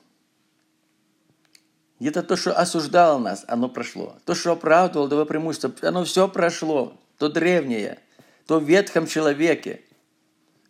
Где-то 1.99 2.21
то, 2.21 2.35
что 2.35 2.51
осуждало 2.53 3.17
нас, 3.17 3.45
оно 3.47 3.69
прошло. 3.69 4.17
То, 4.25 4.35
что 4.35 4.51
оправдывало, 4.51 5.07
давало 5.07 5.25
преимущество, 5.25 5.73
оно 5.81 6.03
все 6.03 6.27
прошло. 6.27 6.99
То 7.17 7.29
древнее, 7.29 7.99
то 8.47 8.59
в 8.59 8.63
ветхом 8.63 9.07
человеке, 9.07 9.81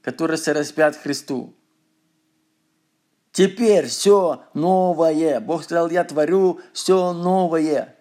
который 0.02 0.38
распят 0.54 0.96
Христу. 0.96 1.54
Теперь 3.32 3.88
все 3.88 4.44
новое. 4.54 5.40
Бог 5.40 5.64
сказал, 5.64 5.90
я 5.90 6.04
творю 6.04 6.62
все 6.72 7.14
новое. 7.14 7.96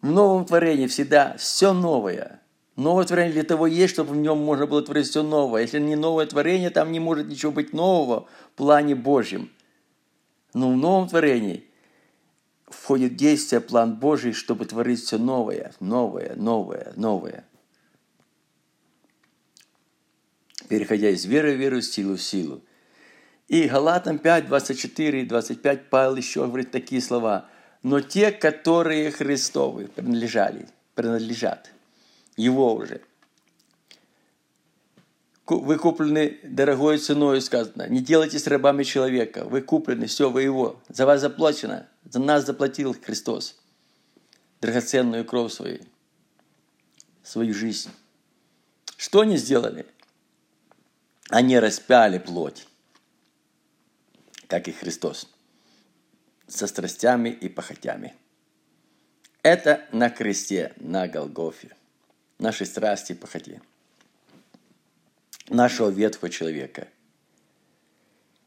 В 0.00 0.10
новом 0.10 0.44
творении 0.44 0.86
всегда 0.86 1.36
все 1.38 1.72
новое. 1.72 2.40
Новое 2.76 3.04
творение 3.04 3.32
для 3.32 3.44
того 3.44 3.66
есть, 3.66 3.94
чтобы 3.94 4.12
в 4.12 4.16
нем 4.16 4.38
можно 4.38 4.66
было 4.66 4.82
творить 4.82 5.08
все 5.08 5.22
новое. 5.22 5.62
Если 5.62 5.80
не 5.80 5.96
новое 5.96 6.26
творение, 6.26 6.70
там 6.70 6.92
не 6.92 7.00
может 7.00 7.28
ничего 7.28 7.52
быть 7.52 7.72
нового 7.72 8.26
в 8.52 8.56
плане 8.56 8.94
Божьем. 8.94 9.50
Но 10.54 10.70
в 10.70 10.76
новом 10.76 11.08
творении 11.08 11.64
входит 12.68 13.16
действие 13.16 13.60
план 13.60 13.96
Божий, 13.96 14.32
чтобы 14.32 14.66
творить 14.66 15.02
все 15.02 15.18
новое, 15.18 15.72
новое, 15.80 16.34
новое, 16.36 16.92
новое. 16.96 17.44
Переходя 20.68 21.10
из 21.10 21.24
веры 21.24 21.54
в 21.54 21.58
веру, 21.58 21.80
силу 21.82 22.16
в 22.16 22.22
силу. 22.22 22.62
И 23.48 23.68
Галатам 23.68 24.18
5, 24.18 24.46
24 24.46 25.22
и 25.22 25.26
25 25.26 25.90
Павел 25.90 26.16
еще 26.16 26.46
говорит 26.46 26.70
такие 26.70 27.00
слова. 27.00 27.48
«Но 27.82 28.00
те, 28.00 28.32
которые 28.32 29.10
Христовы 29.10 29.88
принадлежали, 29.88 30.66
принадлежат, 30.94 31.70
Его 32.36 32.74
уже– 32.74 33.00
вы 35.46 35.76
куплены 35.76 36.38
дорогой 36.42 36.98
ценой, 36.98 37.40
сказано. 37.42 37.86
Не 37.88 38.00
делайтесь 38.00 38.46
рабами 38.46 38.82
человека. 38.82 39.44
Вы 39.44 39.60
куплены, 39.60 40.06
все, 40.06 40.30
вы 40.30 40.42
его. 40.42 40.80
За 40.88 41.04
вас 41.04 41.20
заплачено. 41.20 41.86
За 42.10 42.18
нас 42.18 42.46
заплатил 42.46 42.96
Христос. 42.98 43.56
Драгоценную 44.62 45.24
кровь 45.26 45.52
свою. 45.52 45.80
Свою 47.22 47.52
жизнь. 47.52 47.90
Что 48.96 49.20
они 49.20 49.36
сделали? 49.36 49.84
Они 51.30 51.58
распяли 51.58 52.18
плоть, 52.18 52.66
как 54.46 54.68
и 54.68 54.72
Христос, 54.72 55.28
со 56.46 56.66
страстями 56.66 57.28
и 57.28 57.48
похотями. 57.48 58.14
Это 59.42 59.86
на 59.92 60.10
кресте, 60.10 60.72
на 60.76 61.08
Голгофе. 61.08 61.76
Наши 62.38 62.66
страсти 62.66 63.12
и 63.12 63.14
похоти 63.14 63.60
нашего 65.48 65.90
ветхого 65.90 66.30
человека. 66.30 66.88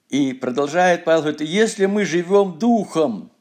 И 0.10 0.34
продолжает 0.34 1.04
Павел, 1.04 1.22
говорит, 1.22 1.42
если 1.42 1.86
мы 1.86 2.06
живем 2.06 2.58
духом, 2.58 3.32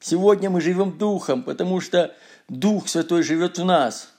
сегодня 0.00 0.50
мы 0.50 0.60
живем 0.60 0.98
духом, 0.98 1.42
потому 1.42 1.80
что 1.80 2.14
Дух 2.48 2.88
Святой 2.88 3.22
живет 3.22 3.58
в 3.58 3.64
нас. 3.64 4.12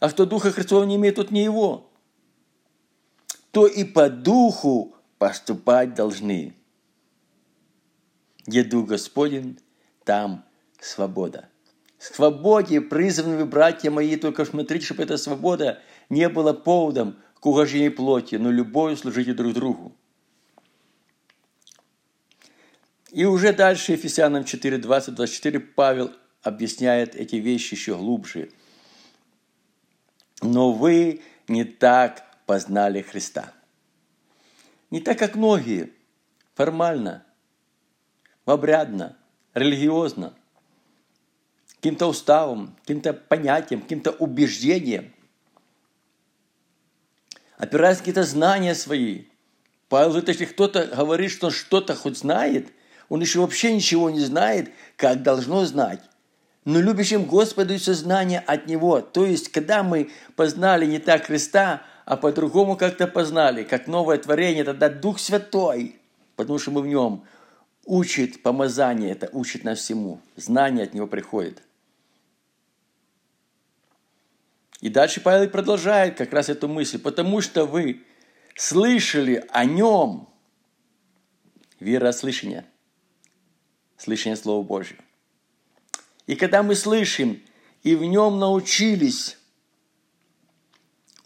А 0.00 0.10
кто 0.10 0.26
Духа 0.26 0.50
Христова 0.50 0.84
не 0.84 0.96
имеет, 0.96 1.16
тот 1.16 1.30
не 1.30 1.44
его. 1.44 1.88
То 3.56 3.66
и 3.66 3.84
по 3.84 4.10
Духу 4.10 4.94
поступать 5.16 5.94
должны. 5.94 6.54
Где 8.46 8.62
Дух 8.62 8.86
Господень, 8.86 9.58
там 10.04 10.44
свобода. 10.78 11.48
Свободе 11.98 12.82
призваны 12.82 13.38
вы, 13.38 13.46
братья 13.46 13.90
мои, 13.90 14.16
только 14.16 14.44
смотрите, 14.44 14.84
чтобы 14.84 15.04
эта 15.04 15.16
свобода 15.16 15.80
не 16.10 16.28
была 16.28 16.52
поводом 16.52 17.16
к 17.40 17.46
угождению 17.46 17.96
плоти, 17.96 18.34
но 18.34 18.50
любовью 18.50 18.98
служите 18.98 19.32
друг 19.32 19.54
другу. 19.54 19.96
И 23.10 23.24
уже 23.24 23.54
дальше 23.54 23.92
Ефесянам 23.92 24.44
4, 24.44 24.76
20, 24.76 25.14
24 25.14 25.60
Павел 25.60 26.12
объясняет 26.42 27.14
эти 27.14 27.36
вещи 27.36 27.72
еще 27.72 27.96
глубже. 27.96 28.50
Но 30.42 30.74
вы 30.74 31.22
не 31.48 31.64
так 31.64 32.25
познали 32.46 33.02
Христа. 33.02 33.52
Не 34.90 35.00
так, 35.00 35.18
как 35.18 35.34
многие, 35.34 35.92
формально, 36.54 37.24
обрядно, 38.44 39.16
религиозно, 39.52 40.32
каким-то 41.76 42.06
уставом, 42.06 42.76
каким-то 42.80 43.12
понятием, 43.12 43.82
каким-то 43.82 44.12
убеждением 44.12 45.12
опираясь 47.58 47.96
на 47.96 48.00
какие-то 48.00 48.24
знания 48.24 48.74
свои. 48.74 49.24
Павел 49.88 50.10
говорит, 50.10 50.28
если 50.28 50.44
кто-то 50.46 50.86
говорит, 50.86 51.30
что 51.30 51.46
он 51.46 51.52
что-то 51.52 51.94
хоть 51.94 52.18
знает, 52.18 52.72
он 53.08 53.20
еще 53.20 53.40
вообще 53.40 53.72
ничего 53.72 54.10
не 54.10 54.20
знает, 54.20 54.70
как 54.96 55.22
должно 55.22 55.64
знать. 55.64 56.00
Но 56.64 56.80
любящим 56.80 57.24
Господу 57.24 57.74
и 57.74 57.78
знание 57.78 58.40
от 58.40 58.66
Него. 58.66 59.00
То 59.00 59.24
есть, 59.24 59.50
когда 59.52 59.84
мы 59.84 60.10
познали 60.34 60.84
не 60.84 60.98
так 60.98 61.26
Христа, 61.26 61.82
а 62.06 62.16
по-другому 62.16 62.76
как-то 62.76 63.08
познали, 63.08 63.64
как 63.64 63.88
новое 63.88 64.16
творение, 64.16 64.62
тогда 64.62 64.88
Дух 64.88 65.18
Святой, 65.18 65.96
потому 66.36 66.60
что 66.60 66.70
мы 66.70 66.80
в 66.80 66.86
Нем, 66.86 67.24
учит 67.84 68.42
помазание, 68.42 69.10
это 69.10 69.28
учит 69.32 69.64
нас 69.64 69.80
всему. 69.80 70.20
Знание 70.36 70.84
от 70.84 70.94
Него 70.94 71.08
приходит. 71.08 71.62
И 74.80 74.88
дальше 74.88 75.20
Павел 75.20 75.50
продолжает 75.50 76.16
как 76.16 76.32
раз 76.32 76.48
эту 76.48 76.68
мысль, 76.68 77.00
потому 77.00 77.40
что 77.40 77.64
вы 77.66 78.04
слышали 78.54 79.44
о 79.50 79.64
нем, 79.64 80.28
вера 81.80 82.12
слышания, 82.12 82.64
слышание 83.96 84.36
Слова 84.36 84.62
Божьего. 84.62 85.02
И 86.28 86.36
когда 86.36 86.62
мы 86.62 86.76
слышим 86.76 87.42
и 87.82 87.96
в 87.96 88.04
нем 88.04 88.38
научились, 88.38 89.38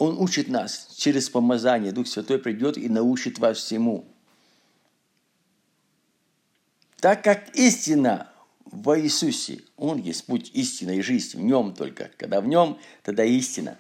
он 0.00 0.18
учит 0.18 0.48
нас 0.48 0.88
через 0.96 1.28
помазание. 1.28 1.92
Дух 1.92 2.08
Святой 2.08 2.38
придет 2.38 2.78
и 2.78 2.88
научит 2.88 3.38
вас 3.38 3.58
всему. 3.58 4.06
Так 6.96 7.22
как 7.22 7.54
истина 7.54 8.32
во 8.64 8.98
Иисусе. 8.98 9.62
Он 9.76 9.98
есть 10.00 10.24
путь 10.24 10.52
истины 10.54 10.96
и 10.96 11.02
жизнь. 11.02 11.36
В 11.36 11.42
нем 11.42 11.74
только. 11.74 12.10
Когда 12.16 12.40
в 12.40 12.46
нем, 12.46 12.78
тогда 13.02 13.24
истина. 13.24 13.78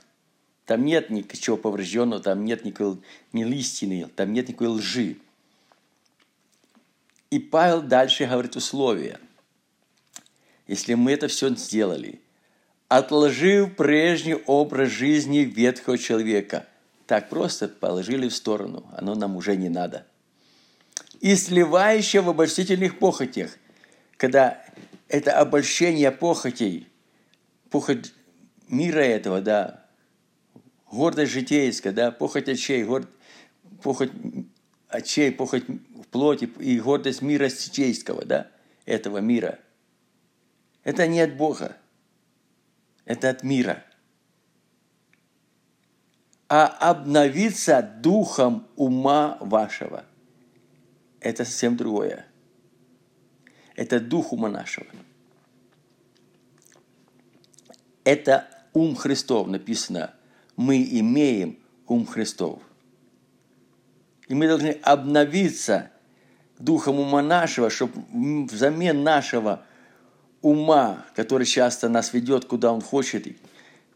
Там 0.66 0.84
нет 0.84 1.08
ничего 1.08 1.56
поврежденного, 1.56 2.22
там 2.22 2.44
нет 2.44 2.66
никакой 2.66 3.00
ни 3.32 3.42
истины, 3.56 4.06
там 4.14 4.34
нет 4.34 4.48
никакой 4.48 4.68
лжи. 4.68 5.16
И 7.30 7.38
Павел 7.38 7.80
дальше 7.80 8.26
говорит 8.26 8.56
условия. 8.56 9.18
Если 10.66 10.92
мы 10.92 11.12
это 11.12 11.28
все 11.28 11.48
сделали, 11.54 12.20
отложив 12.90 13.76
прежний 13.76 14.34
образ 14.34 14.88
жизни 14.90 15.38
ветхого 15.38 15.96
человека, 15.96 16.66
так 17.06 17.28
просто 17.28 17.68
положили 17.68 18.28
в 18.28 18.34
сторону, 18.34 18.84
оно 18.98 19.14
нам 19.14 19.36
уже 19.36 19.56
не 19.56 19.68
надо. 19.68 20.06
И 21.20 21.36
сливающее 21.36 22.20
в 22.20 22.28
обольстительных 22.28 22.98
похотях, 22.98 23.56
когда 24.16 24.60
это 25.06 25.38
обольщение 25.38 26.10
похотей, 26.10 26.88
похоть 27.70 28.12
мира 28.68 29.02
этого, 29.02 29.40
да, 29.40 29.86
гордость 30.90 31.30
житейская, 31.30 31.92
да, 31.92 32.10
похоть 32.10 32.48
очей, 32.48 32.82
горд... 32.82 33.08
похоть 33.84 34.10
очей, 34.88 35.30
похоть 35.30 35.62
в 35.68 36.08
плоти 36.10 36.50
и 36.58 36.80
гордость 36.80 37.22
мира 37.22 37.48
житейского, 37.48 38.24
да, 38.24 38.48
этого 38.84 39.18
мира. 39.18 39.60
Это 40.82 41.06
не 41.06 41.20
от 41.20 41.36
Бога, 41.36 41.76
это 43.04 43.30
от 43.30 43.42
мира. 43.42 43.84
А 46.48 46.66
обновиться 46.66 47.82
духом 47.82 48.66
ума 48.76 49.38
вашего– 49.40 50.04
это 51.20 51.44
совсем 51.44 51.76
другое– 51.76 52.26
это 53.80 53.98
дух 53.98 54.34
ума 54.34 54.50
нашего. 54.50 54.86
Это 58.04 58.46
ум 58.74 58.94
Христов 58.94 59.46
написано. 59.46 60.12
Мы 60.54 60.82
имеем 60.82 61.58
ум 61.86 62.04
Христов. 62.04 62.60
И 64.28 64.34
мы 64.34 64.48
должны 64.48 64.72
обновиться 64.82 65.92
духом 66.58 67.00
ума 67.00 67.22
нашего, 67.22 67.70
чтобы 67.70 68.04
взамен 68.44 69.02
нашего 69.02 69.64
ума, 70.42 71.04
который 71.14 71.46
часто 71.46 71.88
нас 71.88 72.12
ведет, 72.12 72.44
куда 72.44 72.72
он 72.72 72.80
хочет, 72.80 73.26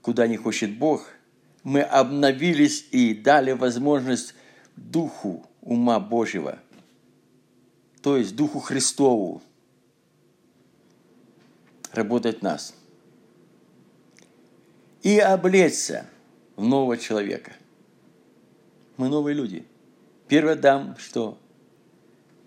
куда 0.03 0.27
не 0.27 0.37
хочет 0.37 0.77
Бог, 0.77 1.09
мы 1.63 1.81
обновились 1.81 2.87
и 2.91 3.15
дали 3.15 3.53
возможность 3.53 4.35
духу 4.77 5.47
ума 5.63 5.99
Божьего, 5.99 6.59
то 8.03 8.17
есть 8.17 8.37
духу 8.37 8.61
Христову, 8.61 9.43
работать 11.93 12.41
в 12.41 12.43
нас. 12.43 12.75
И 15.03 15.19
облечься 15.19 16.07
в 16.57 16.65
нового 16.65 16.97
человека. 16.97 17.53
Мы 18.97 19.09
новые 19.09 19.35
люди. 19.35 19.65
Первый 20.29 20.57
дам 20.57 20.97
что? 20.99 21.39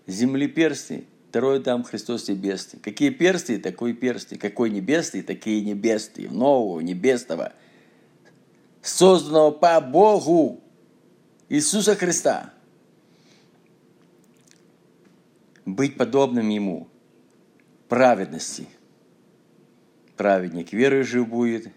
Земли 0.06 0.48
персты, 0.48 1.04
второй 1.28 1.60
дам 1.60 1.84
Христос 1.84 2.28
небесный. 2.28 2.80
Какие 2.80 3.10
персты, 3.10 3.58
такой 3.58 3.92
персты. 3.92 4.36
Какой 4.36 4.70
небесный, 4.70 5.22
такие 5.22 5.64
небесные. 5.64 6.30
Нового, 6.30 6.80
небесного. 6.80 7.52
Созданного 8.82 9.50
по 9.50 9.80
Богу 9.80 10.60
Иисуса 11.48 11.94
Христа. 11.94 12.52
Быть 15.64 15.96
подобным 15.96 16.48
Ему. 16.48 16.88
Праведности– 17.88 18.66
праведник 20.18 20.72
верой 20.72 21.04
жив 21.04 21.26
будет, 21.26 21.68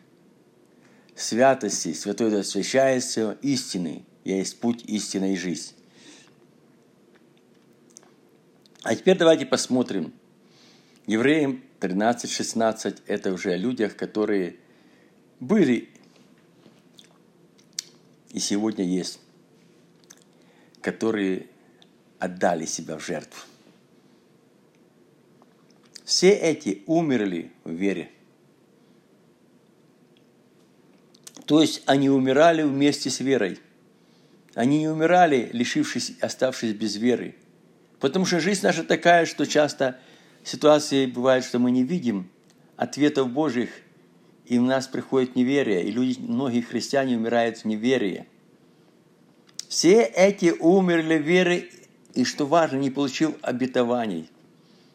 святости, 1.15 1.93
святой 1.93 2.37
освящается, 2.37 3.37
истины, 3.41 4.03
я 4.25 4.37
есть 4.37 4.59
путь, 4.59 4.83
истина 4.85 5.31
и 5.31 5.37
жизнь. 5.37 5.75
А 8.83 8.95
теперь 8.95 9.17
давайте 9.17 9.45
посмотрим, 9.45 10.13
Евреям 11.05 11.63
13-16– 11.79 13.01
это 13.07 13.33
уже 13.33 13.51
о 13.51 13.57
людях, 13.57 13.95
которые 13.95 14.57
были 15.39 15.89
и 18.31 18.39
сегодня 18.39 18.85
есть, 18.85 19.19
которые 20.81 21.47
отдали 22.19 22.65
себя 22.65 22.97
в 22.97 23.05
жертву. 23.05 23.41
Все 26.05 26.31
эти 26.31 26.83
умерли 26.87 27.51
в 27.63 27.71
вере. 27.71 28.11
То 31.45 31.61
есть 31.61 31.83
они 31.85 32.09
умирали 32.09 32.63
вместе 32.63 33.09
с 33.09 33.19
верой. 33.19 33.59
Они 34.53 34.79
не 34.79 34.89
умирали, 34.89 35.49
лишившись, 35.53 36.13
оставшись 36.21 36.73
без 36.73 36.95
веры. 36.95 37.35
Потому 38.01 38.25
что 38.25 38.39
жизнь 38.39 38.61
наша 38.63 38.83
такая, 38.83 39.27
что 39.27 39.45
часто 39.45 39.97
ситуации 40.43 41.05
бывают, 41.05 41.45
что 41.45 41.59
мы 41.59 41.69
не 41.69 41.83
видим 41.83 42.29
ответов 42.75 43.29
Божьих, 43.29 43.69
и 44.47 44.57
в 44.57 44.63
нас 44.63 44.87
приходит 44.87 45.35
неверие, 45.35 45.83
и 45.83 45.91
люди, 45.91 46.19
многие 46.19 46.61
христиане 46.61 47.15
умирают 47.15 47.59
в 47.59 47.65
неверии. 47.65 48.25
Все 49.69 50.01
эти 50.01 50.51
умерли 50.59 51.19
в 51.19 51.21
вере, 51.21 51.69
и, 52.15 52.25
что 52.25 52.45
важно, 52.45 52.77
не 52.77 52.89
получил 52.89 53.37
обетований. 53.43 54.29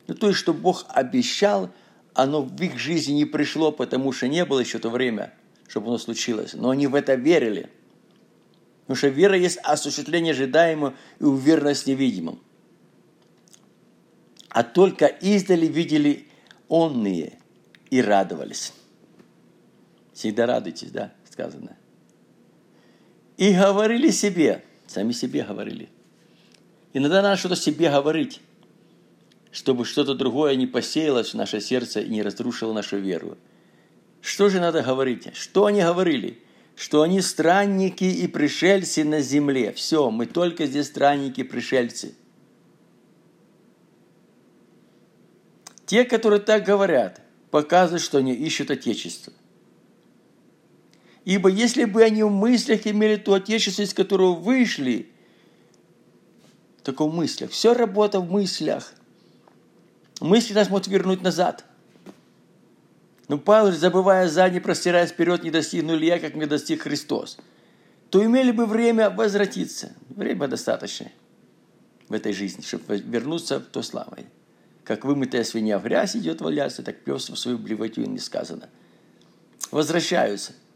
Ну, 0.09 0.15
то 0.15 0.27
есть, 0.27 0.41
что 0.41 0.53
Бог 0.53 0.85
обещал, 0.89 1.71
оно 2.13 2.43
в 2.43 2.61
их 2.61 2.77
жизни 2.77 3.13
не 3.13 3.25
пришло, 3.25 3.71
потому 3.71 4.13
что 4.13 4.27
не 4.27 4.45
было 4.45 4.59
еще 4.59 4.81
то 4.81 4.91
время, 4.91 5.33
чтобы 5.69 5.89
оно 5.89 5.99
случилось. 5.99 6.55
Но 6.55 6.71
они 6.71 6.89
в 6.89 6.95
это 6.97 7.15
верили. 7.15 7.71
Потому 8.83 8.97
что 8.97 9.09
вера 9.09 9.37
есть 9.37 9.59
осуществление 9.63 10.33
ожидаемого 10.33 10.95
и 11.21 11.25
уверенность 11.25 11.87
невидимым. 11.87 12.41
А 14.57 14.63
только 14.63 15.05
издали 15.05 15.67
видели 15.67 16.29
онные 16.71 17.39
и 17.91 18.01
радовались. 18.01 18.73
Всегда 20.15 20.47
радуйтесь, 20.47 20.91
да, 20.93 21.13
сказано. 21.31 21.77
И 23.37 23.53
говорили 23.53 24.09
себе, 24.09 24.65
сами 24.87 25.13
себе 25.13 25.45
говорили. 25.45 25.91
Иногда 26.95 27.21
надо 27.21 27.37
что-то 27.37 27.55
себе 27.55 27.91
говорить, 27.91 28.41
чтобы 29.53 29.85
что-то 29.85 30.15
другое 30.15 30.57
не 30.57 30.67
посеялось 30.67 31.35
в 31.35 31.37
наше 31.37 31.61
сердце 31.61 32.01
и 32.01 32.09
не 32.09 32.23
разрушило 32.23 32.73
нашу 32.73 32.97
веру. 32.97 33.37
Что 34.23 34.49
же 34.49 34.59
надо 34.59 34.81
говорить? 34.83 35.37
Что 35.37 35.67
они 35.67 35.83
говорили? 35.83 36.43
Что 36.77 37.03
они 37.03 37.21
странники 37.21 38.05
и 38.05 38.27
пришельцы 38.27 39.05
на 39.05 39.21
земле. 39.21 39.75
Все, 39.75 40.11
мы 40.11 40.25
только 40.25 40.65
здесь 40.65 40.87
странники 40.87 41.41
и 41.41 41.45
пришельцы. 41.45 42.15
Те, 45.87 46.05
которые 46.05 46.41
так 46.41 46.65
говорят, 46.65 47.21
показывают, 47.51 48.03
что 48.03 48.19
они 48.19 48.35
ищут 48.35 48.71
Отечество– 48.71 49.33
Ибо 51.27 51.49
если 51.49 51.87
бы 51.87 52.05
они 52.05 52.23
в 52.23 52.31
мыслях 52.31 52.87
имели 52.87 53.17
то 53.17 53.35
отечество, 53.35 53.83
из 53.83 53.93
которого 53.93 54.33
вышли, 54.33 55.09
только 56.85 57.05
в 57.05 57.13
мыслях. 57.13 57.51
Все 57.51 57.75
работа 57.75 58.21
в 58.21 58.31
мыслях. 58.31 58.95
Мысли 60.21 60.55
нас 60.55 60.71
могут 60.71 60.87
вернуть 60.87 61.23
назад. 61.23 61.65
Но 63.27 63.39
Павел, 63.39 63.73
забывая 63.73 64.29
задний, 64.29 64.61
простираясь 64.61 65.11
вперед, 65.11 65.43
не 65.43 65.51
достигнули 65.51 66.07
я, 66.07 66.21
как 66.21 66.37
мне 66.37 66.47
достиг 66.47 66.83
Христос. 66.83 67.39
То 68.11 68.25
имели 68.25 68.53
бы 68.53 68.67
время 68.67 69.11
возвратиться. 69.11 69.97
Время 70.11 70.47
достаточно 70.47 71.11
в 72.09 72.13
этой 72.13 72.33
жизни, 72.33 72.63
чтобы 72.63 72.99
вернуться 72.99 73.59
в 73.59 73.65
то 73.65 73.83
славой. 73.83 74.27
Как 74.87 75.05
вымытая 75.05 75.45
свинья 75.45 75.79
в 75.79 75.83
грязь 75.83 76.17
идет 76.17 76.41
валяться, 76.41 76.83
так 76.83 77.03
пес 77.03 77.29
в 77.29 77.37
свою 77.37 77.59
блевотью 77.59 78.09
не 78.09 78.19
сказано. 78.19 78.71
Возвращаются– 79.71 80.53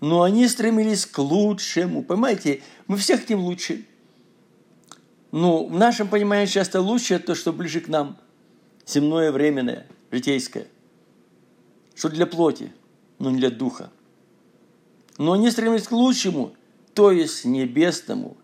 но 0.00 0.22
они 0.22 0.46
стремились 0.48 1.06
к 1.06 1.18
лучшему. 1.18 2.02
Понимаете, 2.02 2.62
мы 2.86 2.96
все 2.96 3.16
хотим 3.16 3.40
лучше. 3.40 3.86
Но 5.32 5.66
в 5.66 5.76
нашем 5.76 6.08
понимании 6.08 6.46
часто 6.46 6.80
лучшее 6.80 7.18
то, 7.18 7.34
что 7.34 7.52
ближе 7.52 7.80
к 7.80 7.88
нам. 7.88 8.18
Земное, 8.86 9.32
временное, 9.32 9.86
житейское. 10.10 10.68
Что 11.94 12.08
для 12.08 12.26
плоти, 12.26 12.72
но 13.18 13.30
не 13.30 13.38
для 13.38 13.50
духа. 13.50 13.90
Но 15.18 15.32
они 15.32 15.50
стремились 15.50 15.88
к 15.88 15.92
лучшему, 15.92 16.54
то 16.92 17.10
есть 17.10 17.44
небесному. 17.44 18.36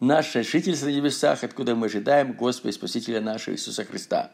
Наше 0.00 0.42
жительство 0.42 0.86
на 0.86 0.92
небесах, 0.92 1.44
откуда 1.44 1.76
мы 1.76 1.86
ожидаем 1.86 2.32
Господа 2.32 2.70
и 2.70 2.72
Спасителя 2.72 3.20
нашего 3.20 3.54
Иисуса 3.54 3.84
Христа. 3.84 4.32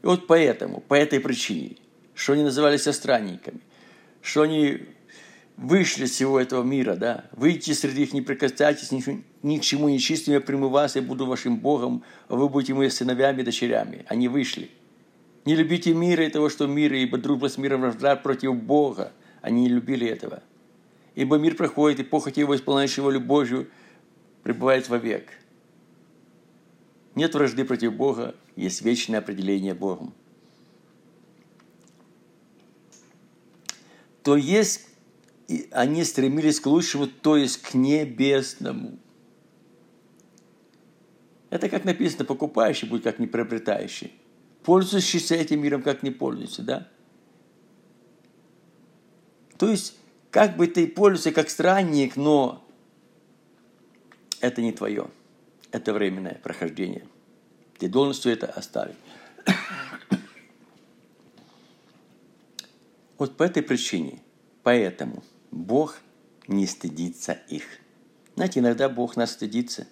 И 0.00 0.06
вот 0.06 0.28
поэтому, 0.28 0.80
по 0.80 0.94
этой 0.94 1.18
причине, 1.18 1.76
что 2.14 2.34
они 2.34 2.44
назывались 2.44 2.84
странниками, 2.84 3.60
что 4.22 4.42
они 4.42 4.82
вышли 5.56 6.04
из 6.04 6.12
всего 6.12 6.38
этого 6.38 6.62
мира, 6.62 6.94
да, 6.94 7.24
выйти 7.32 7.72
среди 7.72 8.04
их, 8.04 8.12
не 8.12 8.22
прикасайтесь 8.22 8.92
ни, 8.92 9.24
ни 9.42 9.58
к 9.58 9.62
чему 9.62 9.88
нечистым, 9.88 10.34
я 10.34 10.40
приму 10.40 10.68
вас, 10.68 10.94
я 10.94 11.02
буду 11.02 11.26
вашим 11.26 11.56
Богом, 11.56 12.04
а 12.28 12.36
вы 12.36 12.48
будете 12.48 12.72
моими 12.72 12.90
сыновьями 12.90 13.40
и 13.40 13.44
дочерями. 13.44 14.06
Они 14.08 14.28
вышли. 14.28 14.70
Не 15.46 15.56
любите 15.56 15.92
мира 15.94 16.24
и 16.24 16.30
того, 16.30 16.48
что 16.48 16.68
мир, 16.68 16.92
ибо 16.92 17.18
дружба 17.18 17.48
с 17.48 17.58
миром 17.58 17.80
вражда 17.80 18.14
против 18.14 18.54
Бога. 18.54 19.12
Они 19.42 19.62
не 19.62 19.68
любили 19.68 20.06
этого. 20.06 20.44
Ибо 21.16 21.38
мир 21.38 21.56
проходит, 21.56 21.98
и 21.98 22.04
похоти 22.04 22.38
его, 22.38 22.54
исполняющего 22.54 23.10
любовью, 23.10 23.68
пребывает 24.42 24.88
вовек. 24.88 25.28
Нет 27.14 27.34
вражды 27.34 27.64
против 27.64 27.94
Бога, 27.94 28.34
есть 28.56 28.82
вечное 28.82 29.18
определение 29.18 29.74
Богом. 29.74 30.14
То 34.22 34.36
есть 34.36 34.86
они 35.70 36.04
стремились 36.04 36.60
к 36.60 36.66
лучшему, 36.66 37.06
то 37.06 37.36
есть 37.36 37.62
к 37.62 37.74
небесному. 37.74 38.98
Это 41.50 41.68
как 41.68 41.84
написано, 41.84 42.24
покупающий 42.24 42.88
будет 42.88 43.02
как 43.02 43.18
не 43.18 43.26
приобретающий. 43.26 44.12
Пользующийся 44.62 45.34
этим 45.34 45.62
миром, 45.62 45.82
как 45.82 46.02
не 46.02 46.10
пользуется, 46.10 46.62
да? 46.62 46.88
То 49.58 49.68
есть, 49.68 49.96
как 50.30 50.56
бы 50.56 50.68
ты 50.68 50.86
пользуешься 50.86 51.32
как 51.32 51.50
странник, 51.50 52.16
но 52.16 52.64
это 54.40 54.62
не 54.62 54.72
твое. 54.72 55.08
Это 55.72 55.92
временное 55.92 56.40
прохождение. 56.42 57.06
Ты 57.78 57.88
должен 57.88 58.14
все 58.14 58.30
это 58.30 58.46
оставить. 58.46 58.96
Вот 63.18 63.36
по 63.36 63.42
этой 63.42 63.62
причине, 63.62 64.22
поэтому– 64.62 65.22
Бог 65.50 65.98
не 66.46 66.66
стыдится 66.66 67.38
их. 67.48 67.64
Знаете, 68.36 68.60
иногда 68.60 68.88
Бог 68.88 69.16
нас 69.16 69.32
стыдится. 69.32 69.86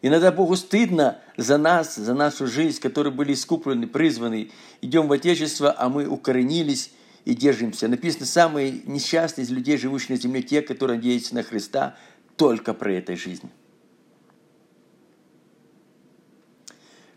Иногда 0.00 0.30
Богу 0.30 0.54
стыдно 0.54 1.18
за 1.36 1.58
нас, 1.58 1.96
за 1.96 2.14
нашу 2.14 2.46
жизнь, 2.46 2.80
которые 2.80 3.12
были 3.12 3.32
искуплены, 3.32 3.88
призваны. 3.88 4.50
Идем 4.80 5.08
в 5.08 5.12
Отечество, 5.12 5.74
а 5.76 5.88
мы 5.88 6.06
укоренились 6.06 6.92
и 7.24 7.34
держимся. 7.34 7.88
Написано, 7.88 8.26
самые 8.26 8.80
несчастные 8.84 9.44
из 9.44 9.50
людей, 9.50 9.76
живущих 9.76 10.10
на 10.10 10.16
земле, 10.16 10.42
те, 10.42 10.62
которые 10.62 10.98
надеются 10.98 11.34
на 11.34 11.42
Христа, 11.42 11.96
только 12.36 12.74
про 12.74 12.92
этой 12.92 13.16
жизни. 13.16 13.50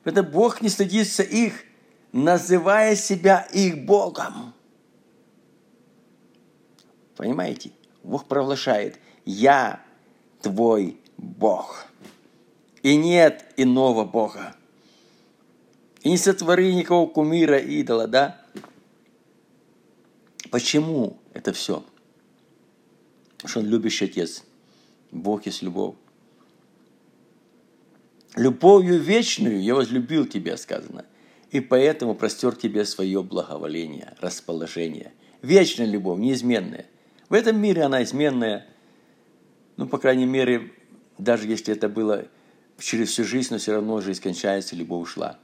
Это 0.03 0.23
Бог 0.23 0.61
не 0.61 0.69
стыдится 0.69 1.23
их, 1.23 1.63
называя 2.11 2.95
себя 2.95 3.47
их 3.53 3.85
Богом. 3.85 4.53
Понимаете? 7.15 7.71
Бог 8.03 8.27
провозглашает, 8.27 8.99
я 9.25 9.83
твой 10.41 10.97
Бог. 11.17 11.85
И 12.81 12.95
нет 12.95 13.45
иного 13.57 14.05
Бога. 14.05 14.55
И 16.01 16.09
не 16.09 16.17
сотвори 16.17 16.73
никого 16.73 17.05
кумира, 17.05 17.59
идола, 17.59 18.07
да? 18.07 18.43
Почему 20.49 21.19
это 21.33 21.53
все? 21.53 21.83
Потому 23.37 23.49
что 23.49 23.59
он 23.59 23.65
любящий 23.67 24.05
Отец. 24.05 24.43
Бог 25.11 25.45
есть 25.45 25.61
любовь. 25.61 25.95
Любовью 28.35 28.99
вечную 28.99 29.61
я 29.61 29.75
возлюбил 29.75 30.25
тебя, 30.25 30.57
сказано, 30.57 31.05
и 31.49 31.59
поэтому 31.59 32.15
простер 32.15 32.55
тебе 32.55 32.85
свое 32.85 33.23
благоволение, 33.23 34.15
расположение. 34.21 35.13
Вечная 35.41 35.85
любовь, 35.85 36.19
неизменная– 36.19 36.85
в 37.31 37.33
этом 37.33 37.61
мире 37.61 37.83
она 37.83 38.03
изменная. 38.03 38.67
Ну, 39.77 39.87
по 39.87 39.97
крайней 39.97 40.25
мере, 40.25 40.73
даже 41.17 41.47
если 41.47 41.73
это 41.73 41.87
было 41.87 42.27
через 42.77 43.07
всю 43.07 43.23
жизнь, 43.23 43.53
но 43.53 43.57
все 43.57 43.71
равно 43.71 44.01
жизнь 44.01 44.21
кончается, 44.21 44.75
любовь 44.75 45.03
ушла. 45.03 45.39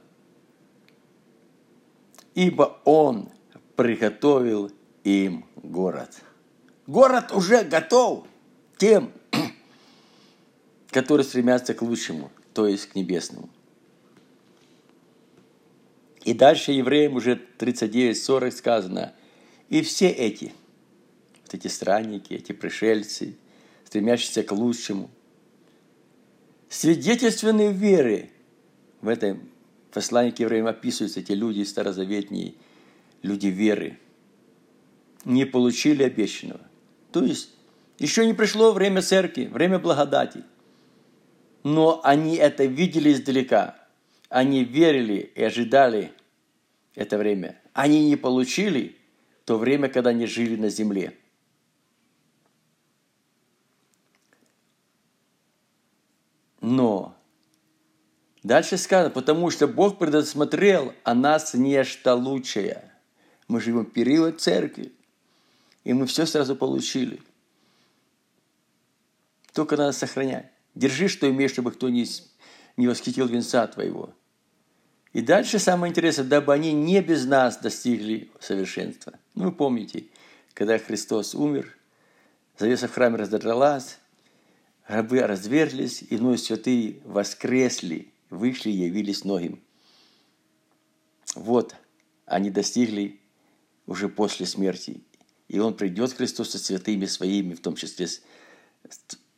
Ибо 2.34 2.78
Он 2.84 3.30
приготовил 3.74 4.70
им 5.02 5.46
город. 5.56 6.14
Город 6.86 7.32
уже 7.32 7.64
готов 7.64 8.26
тем, 8.76 9.10
которые 10.90 11.24
стремятся 11.24 11.72
к 11.72 11.80
лучшему, 11.80 12.30
то 12.58 12.66
есть 12.66 12.86
к 12.86 12.96
небесному. 12.96 13.48
И 16.24 16.34
дальше 16.34 16.72
евреям 16.72 17.14
уже 17.14 17.40
39-40 17.56 18.50
сказано, 18.50 19.14
и 19.68 19.80
все 19.82 20.08
эти, 20.08 20.52
вот 21.44 21.54
эти 21.54 21.68
странники, 21.68 22.34
эти 22.34 22.50
пришельцы, 22.50 23.36
стремящиеся 23.84 24.42
к 24.42 24.50
лучшему, 24.50 25.08
свидетельственные 26.68 27.70
веры 27.70 28.30
в 29.02 29.06
этом 29.06 29.48
послании 29.92 30.32
к 30.32 30.40
евреям 30.40 30.66
описываются 30.66 31.20
эти 31.20 31.30
люди 31.30 31.62
старозаветние, 31.62 32.54
люди 33.22 33.46
веры, 33.46 34.00
не 35.24 35.44
получили 35.44 36.02
обещанного. 36.02 36.66
То 37.12 37.22
есть 37.22 37.50
еще 38.00 38.26
не 38.26 38.34
пришло 38.34 38.72
время 38.72 39.00
церкви, 39.00 39.44
время 39.44 39.78
благодати. 39.78 40.42
Но 41.70 42.00
они 42.02 42.36
это 42.36 42.64
видели 42.64 43.12
издалека. 43.12 43.76
Они 44.30 44.64
верили 44.64 45.30
и 45.34 45.42
ожидали 45.42 46.14
это 46.94 47.18
время. 47.18 47.60
Они 47.74 48.08
не 48.08 48.16
получили 48.16 48.96
то 49.44 49.58
время, 49.58 49.90
когда 49.90 50.10
они 50.10 50.24
жили 50.24 50.56
на 50.56 50.70
земле. 50.70 51.14
Но 56.62 57.14
дальше 58.42 58.78
сказано, 58.78 59.10
потому 59.10 59.50
что 59.50 59.68
Бог 59.68 59.98
предусмотрел 59.98 60.94
о 61.04 61.14
нас 61.14 61.52
нечто 61.52 62.14
лучшее. 62.14 62.90
Мы 63.46 63.60
живем 63.60 63.84
в 63.84 63.90
период 63.90 64.40
церкви, 64.40 64.94
и 65.84 65.92
мы 65.92 66.06
все 66.06 66.24
сразу 66.24 66.56
получили. 66.56 67.20
Только 69.52 69.76
надо 69.76 69.92
сохранять. 69.92 70.50
Держи, 70.78 71.08
что 71.08 71.28
имеешь, 71.28 71.50
чтобы 71.50 71.72
кто 71.72 71.88
не, 71.88 72.06
не 72.76 72.86
восхитил 72.86 73.26
венца 73.26 73.66
твоего. 73.66 74.14
И 75.12 75.20
дальше 75.22 75.58
самое 75.58 75.90
интересное, 75.90 76.24
дабы 76.24 76.54
они 76.54 76.72
не 76.72 77.00
без 77.02 77.24
нас 77.24 77.56
достигли 77.56 78.30
совершенства. 78.38 79.18
Ну, 79.34 79.46
вы 79.46 79.52
помните, 79.52 80.04
когда 80.54 80.78
Христос 80.78 81.34
умер, 81.34 81.76
завеса 82.56 82.86
в 82.86 82.92
храме 82.92 83.16
разодралась, 83.16 83.98
рабы 84.86 85.18
разверзлись, 85.18 86.04
и 86.08 86.16
вновь 86.16 86.42
святые 86.42 87.00
воскресли, 87.04 88.12
вышли 88.30 88.70
и 88.70 88.84
явились 88.84 89.24
многим. 89.24 89.60
Вот, 91.34 91.74
они 92.24 92.50
достигли 92.50 93.18
уже 93.88 94.08
после 94.08 94.46
смерти. 94.46 95.00
И 95.48 95.58
Он 95.58 95.74
придет, 95.74 96.12
Христос, 96.12 96.50
со 96.50 96.58
святыми 96.58 97.06
своими, 97.06 97.54
в 97.54 97.60
том 97.60 97.74
числе 97.74 98.06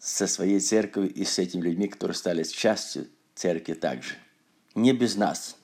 со 0.00 0.26
своей 0.26 0.60
церковью 0.60 1.12
и 1.12 1.24
с 1.24 1.38
этими 1.38 1.60
людьми, 1.60 1.86
которые 1.86 2.16
стали 2.16 2.42
частью 2.42 3.06
церкви 3.34 3.74
также. 3.74 4.14
Не 4.74 4.92
без 4.92 5.14
нас. 5.14 5.56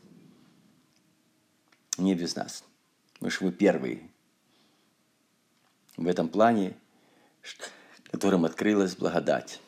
Не 1.97 2.15
без 2.15 2.37
нас. 2.37 2.63
Потому 3.15 3.31
что 3.31 3.45
мы 3.47 3.53
первые 3.53 4.11
в 5.97 6.07
этом 6.07 6.29
плане, 6.29 6.77
которым 8.11 8.45
открылась 8.45 8.95
благодать. 8.95 9.61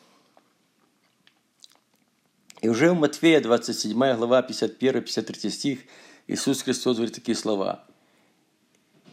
И 2.61 2.69
уже 2.69 2.91
в 2.91 2.95
Матфея 2.99 3.41
27 3.41 3.93
глава 3.93 4.45
51-53 4.47 5.49
стих 5.49 5.79
Иисус 6.27 6.61
Христос 6.61 6.97
говорит 6.97 7.15
такие 7.15 7.35
слова. 7.35 7.85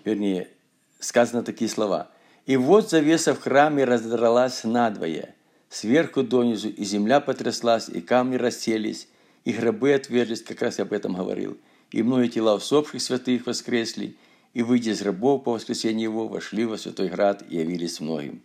Вернее, 0.05 0.51
сказано 0.99 1.43
такие 1.43 1.71
слова. 1.71 2.11
«И 2.45 2.57
вот 2.57 2.91
завеса 2.91 3.35
в 3.35 3.41
храме 3.41 3.85
раздралась 3.85 4.65
надвое, 4.65 5.36
сверху 5.69 6.23
донизу, 6.23 6.69
и 6.69 6.85
земля 6.85 7.21
потряслась, 7.21 7.89
и 7.89 8.01
камни 8.01 8.37
расселись, 8.37 9.09
и 9.45 9.53
гробы 9.53 9.95
отверзлись, 9.95 10.43
как 10.43 10.63
раз 10.63 10.79
я 10.79 10.85
об 10.85 10.93
этом 10.93 11.15
говорил. 11.15 11.59
И 11.91 12.03
многие 12.03 12.29
тела 12.29 12.57
усопших 12.57 13.01
святых 13.01 13.47
воскресли, 13.47 14.17
и, 14.55 14.63
выйдя 14.63 14.93
из 14.93 15.03
гробов 15.03 15.45
по 15.45 15.53
воскресенье 15.53 16.05
его, 16.05 16.29
вошли 16.29 16.65
во 16.65 16.79
святой 16.79 17.09
град 17.09 17.45
и 17.49 17.57
явились 17.57 18.01
многим. 18.01 18.43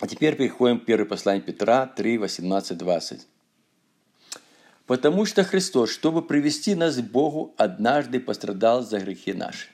А 0.00 0.06
теперь 0.06 0.36
переходим 0.36 0.78
к 0.78 0.84
первое 0.84 1.06
послание 1.06 1.42
Петра 1.42 1.86
3, 1.86 2.18
18, 2.18 2.78
20. 2.78 3.26
«Потому 4.86 5.26
что 5.26 5.42
Христос, 5.42 5.90
чтобы 5.90 6.22
привести 6.22 6.74
нас 6.74 6.96
к 6.96 7.02
Богу, 7.02 7.54
однажды 7.58 8.20
пострадал 8.20 8.82
за 8.82 9.00
грехи 9.00 9.32
наши, 9.32 9.68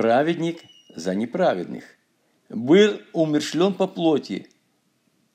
праведник 0.00 0.62
за 0.96 1.14
неправедных. 1.14 1.84
Был 2.48 3.02
умершлен 3.12 3.74
по 3.74 3.86
плоти, 3.86 4.48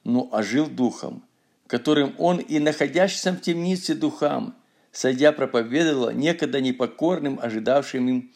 но 0.03 0.27
ожил 0.31 0.65
духом, 0.65 1.23
которым 1.67 2.15
он 2.17 2.39
и 2.39 2.57
находящимся 2.57 3.31
в 3.31 3.41
темнице 3.41 3.93
духам, 3.93 4.55
сойдя 4.91 5.33
проповедовал 5.33 6.09
некогда 6.09 6.61
непокорным, 6.61 7.39
ожидавшим 7.39 8.09
им 8.09 8.33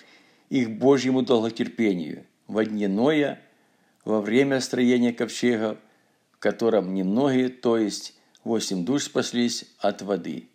их 0.52 0.70
Божьему 0.70 1.24
долготерпению, 1.24 2.28
во 2.48 2.63
дне 2.63 2.88
Ноя, 2.88 3.42
во 4.06 4.22
время 4.22 4.62
строения 4.62 5.13
ковчега, 5.13 5.80
в 6.32 6.38
котором 6.38 6.94
немногие, 6.94 7.50
то 7.50 7.76
есть 7.76 8.13
восемь 8.44 8.86
душ 8.86 9.06
спаслись 9.06 9.65
от 9.80 10.04
воды. 10.04 10.48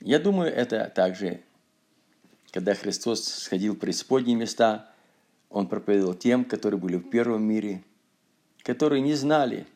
Я 0.00 0.18
думаю, 0.18 0.52
это 0.52 0.90
также 0.92 1.42
когда 2.52 2.74
Христос 2.74 3.24
сходил 3.24 3.74
в 3.74 3.78
преисподние 3.78 4.36
места, 4.36 4.90
Он 5.48 5.66
проповедовал 5.66 6.14
тем, 6.14 6.44
которые 6.44 6.78
были 6.78 6.96
в 6.96 7.08
первом 7.08 7.42
мире, 7.42 7.82
которые 8.62 9.00
не 9.00 9.14
знали 9.14 9.66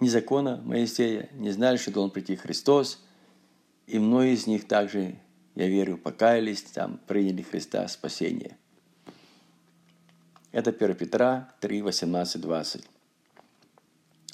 ни 0.00 0.08
закона 0.08 0.60
Моисея, 0.64 1.28
не 1.34 1.50
знали, 1.50 1.76
что 1.76 1.92
должен 1.92 2.10
прийти 2.10 2.34
Христос, 2.34 3.04
и 3.86 3.98
многие 3.98 4.34
из 4.34 4.46
них 4.46 4.66
также, 4.66 5.16
я 5.54 5.68
верю, 5.68 5.98
покаялись, 5.98 6.62
там, 6.62 6.98
приняли 7.06 7.42
Христа 7.42 7.86
спасение. 7.88 8.56
Это 10.52 10.70
1 10.70 10.94
Петра 10.94 11.52
3, 11.60 11.82
18, 11.82 12.40
20. 12.40 12.84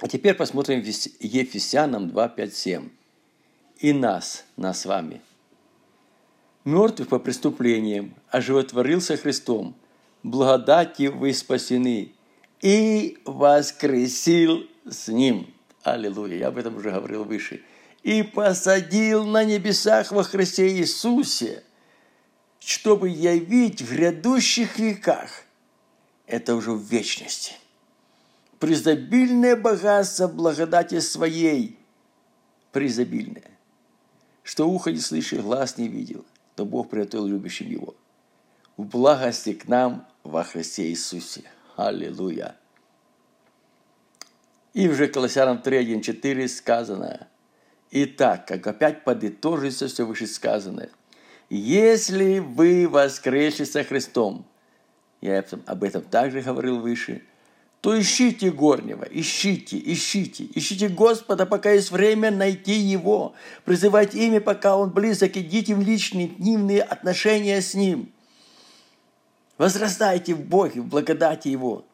А 0.01 0.09
теперь 0.09 0.35
посмотрим 0.35 0.81
Ефесянам 0.81 2.09
2, 2.09 2.29
5, 2.29 2.55
7. 2.55 2.89
«И 3.79 3.93
нас, 3.93 4.45
нас 4.57 4.83
с 4.83 4.87
вами– 4.87 5.21
мертвых 6.65 7.09
по 7.09 7.19
преступлениям, 7.19 8.15
оживотворился 8.31 9.17
Христом. 9.17 9.75
Благодатью 10.23 11.17
вы 11.17 11.35
спасены 11.35 12.13
и 12.61 13.19
воскресил 13.25 14.67
с 14.89 15.09
Ним. 15.09 15.53
Аллилуйя, 15.83 16.37
я 16.37 16.49
об 16.49 16.57
этом 16.57 16.77
уже 16.77 16.91
говорил 16.91 17.25
выше. 17.25 17.63
И 18.03 18.23
посадил 18.23 19.25
на 19.25 19.45
небесах 19.45 20.13
во 20.13 20.23
Христе 20.23 20.69
Иисусе, 20.69 21.63
чтобы 22.61 23.11
явить 23.11 23.83
в 23.83 23.95
грядущих 23.95 24.79
веках, 24.79 25.31
это 26.27 26.55
уже 26.55 26.73
в 26.73 26.81
вечности, 26.81 27.55
призабильное 28.59 29.57
богатство 29.57 30.27
благодати 30.27 31.01
своей, 31.01 31.79
призабильное, 32.73 33.51
что 34.43 34.69
ухо 34.69 34.91
не 34.91 35.01
слышал, 35.01 35.43
глаз 35.43 35.77
не 35.77 35.89
видел– 35.89 36.25
то 36.55 36.65
Бог 36.65 36.91
приготовил 36.91 37.27
любящим 37.27 37.69
Его. 37.69 37.95
В 38.77 38.85
благости 38.85 39.53
к 39.53 39.69
нам 39.69 40.07
во 40.23 40.45
Христе 40.45 40.89
Иисусе. 40.89 41.43
Аллилуйя. 41.77 42.57
И 44.73 44.89
уже 44.89 45.09
Колоссянам 45.09 45.59
3.1.4 45.65 46.49
сказано, 46.49 47.29
Итак, 47.91 48.47
как 48.47 48.67
опять 48.67 49.05
подытожится 49.05 49.87
все 49.87 50.05
вышесказанное, 50.05 50.91
если 51.49 52.41
вы 52.41 52.89
воскресли 52.89 53.65
со 53.65 53.85
Христом, 53.85 54.47
я 55.21 55.45
об 55.67 55.85
этом 55.85 56.03
также 56.03 56.41
говорил 56.41 56.81
выше– 56.81 57.23
то 57.85 58.01
ищите 58.01 58.51
горнего, 58.51 59.05
ищите, 59.05 59.77
ищите, 59.77 60.49
ищите 60.55 60.89
Господа, 60.89 61.45
пока 61.45 61.71
есть 61.71 61.91
время 61.91 62.31
найти 62.31 62.73
Его, 62.73 63.35
призывать 63.67 64.15
имя, 64.15 64.41
пока 64.41 64.79
Он 64.79 64.89
близок, 64.89 65.37
идите 65.37 65.75
в 65.75 65.83
личные 65.83 66.29
дневные 66.29 66.81
отношения 66.81 67.61
с 67.61 67.75
Ним. 67.75 68.11
Возрастайте 69.59 70.35
в 70.35 70.47
Боге, 70.47 70.81
в 70.81 70.87
благодати 70.87 71.49
Его. 71.49 71.85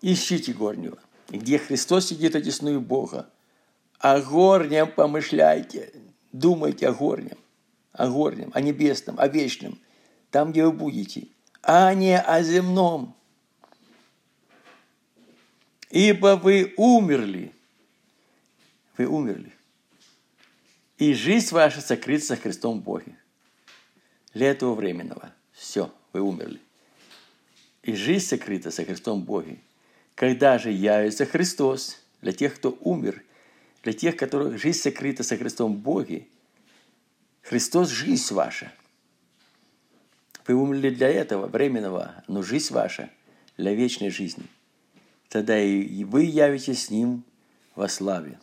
Ищите 0.00 0.52
горнего, 0.52 0.98
где 1.28 1.58
Христос 1.58 2.06
сидит 2.06 2.36
одесную 2.36 2.80
Бога. 2.80 3.28
О 3.98 4.20
горнем 4.20 4.92
помышляйте, 4.92 5.92
думайте 6.30 6.86
о 6.86 6.92
горнем, 6.92 7.38
о 7.90 8.06
горнем, 8.06 8.52
о 8.54 8.60
небесном, 8.60 9.18
о 9.18 9.26
вечном, 9.26 9.80
там, 10.30 10.52
где 10.52 10.64
вы 10.64 10.70
будете, 10.70 11.26
а 11.64 11.92
не 11.94 12.16
о 12.16 12.40
земном– 12.44 13.16
ибо 15.94 16.34
вы 16.34 16.74
умерли. 16.76 17.52
Вы 18.98 19.06
умерли. 19.06 19.52
И 20.98 21.14
жизнь 21.14 21.54
ваша 21.54 21.80
сокрыта 21.80 22.24
со 22.26 22.36
Христом 22.36 22.80
в 22.80 22.82
Боге. 22.82 23.16
Для 24.34 24.50
этого 24.50 24.74
временного. 24.74 25.32
Все, 25.52 25.94
вы 26.12 26.20
умерли. 26.20 26.60
И 27.84 27.94
жизнь 27.94 28.26
сокрыта 28.26 28.72
со 28.72 28.84
Христом 28.84 29.22
в 29.22 29.24
Боге. 29.24 29.58
когда 30.16 30.58
же 30.58 30.70
явится 30.70 31.26
Христос 31.26 32.00
для 32.22 32.32
тех, 32.32 32.54
кто 32.54 32.76
умер, 32.80 33.22
для 33.82 33.92
тех, 33.92 34.16
которых 34.16 34.60
жизнь 34.60 34.78
сокрыта 34.78 35.22
со 35.22 35.36
Христом 35.36 35.74
в 35.74 35.78
Боге. 35.78 36.26
Христос– 37.42 37.88
жизнь 37.90 38.32
ваша. 38.32 38.72
Вы 40.46 40.54
умерли 40.54 40.90
для 40.90 41.08
этого, 41.08 41.46
временного, 41.46 42.24
но 42.26 42.42
жизнь 42.42 42.72
ваша 42.72 43.10
для 43.56 43.74
вечной 43.74 44.10
жизни. 44.10 44.44
Тогда 45.34 45.60
и 45.60 46.04
вы 46.04 46.26
явитесь 46.26 46.84
с 46.84 46.90
Ним 46.90 47.24
во 47.74 47.88
славе. 47.88 48.38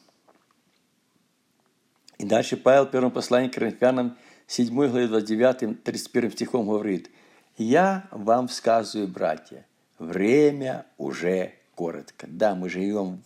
И 2.18 2.26
дальше 2.26 2.58
Павел 2.58 2.86
в 2.86 2.92
первом 2.92 3.12
послании 3.12 3.48
к 3.48 3.54
Коринфянам 3.54 4.18
7 4.48 4.76
главе 4.76 5.08
29 5.08 5.86
31 5.86 6.32
стихом 6.32 6.68
говорит, 6.68 7.10
«Я 7.58 8.10
вам 8.12 8.50
сказываю, 8.50 9.08
братья, 9.08 9.66
время 10.00 10.86
уже 10.98 11.54
коротко. 11.76 12.28
Да, 12.30 12.56
мы 12.56 12.68
живем 12.70 13.24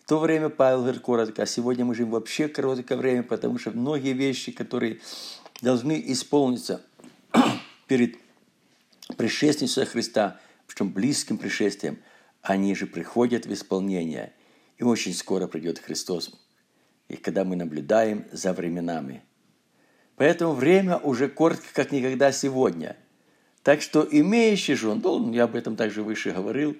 в 0.00 0.08
то 0.08 0.18
время, 0.18 0.48
Павел 0.48 0.80
говорит 0.80 1.02
коротко, 1.02 1.42
а 1.42 1.46
сегодня 1.46 1.84
мы 1.84 1.94
живем 1.94 2.12
вообще 2.12 2.48
короткое 2.48 2.96
время, 2.96 3.22
потому 3.22 3.58
что 3.58 3.72
многие 3.72 4.14
вещи, 4.14 4.52
которые 4.52 5.00
должны 5.60 6.02
исполниться 6.06 6.80
перед 7.88 8.16
пришествием 9.18 9.86
Христа, 9.86 10.40
причем 10.66 10.88
близким 10.88 11.36
пришествием, 11.36 11.98
они 12.42 12.74
же 12.74 12.86
приходят 12.86 13.46
в 13.46 13.52
исполнение. 13.52 14.32
И 14.76 14.82
очень 14.82 15.14
скоро 15.14 15.46
придет 15.46 15.78
Христос 15.78 16.32
и 17.08 17.16
когда 17.16 17.44
мы 17.44 17.56
наблюдаем 17.56 18.24
за 18.32 18.52
временами. 18.52 19.22
Поэтому 20.16 20.54
время 20.54 20.96
уже 20.96 21.28
коротко, 21.28 21.66
как 21.74 21.92
никогда 21.92 22.32
сегодня. 22.32 22.96
Так 23.62 23.82
что 23.82 24.06
имеющий 24.10 24.74
же, 24.74 24.88
он 24.88 25.00
должен, 25.00 25.30
я 25.32 25.44
об 25.44 25.54
этом 25.54 25.76
также 25.76 26.02
выше 26.02 26.32
говорил, 26.32 26.76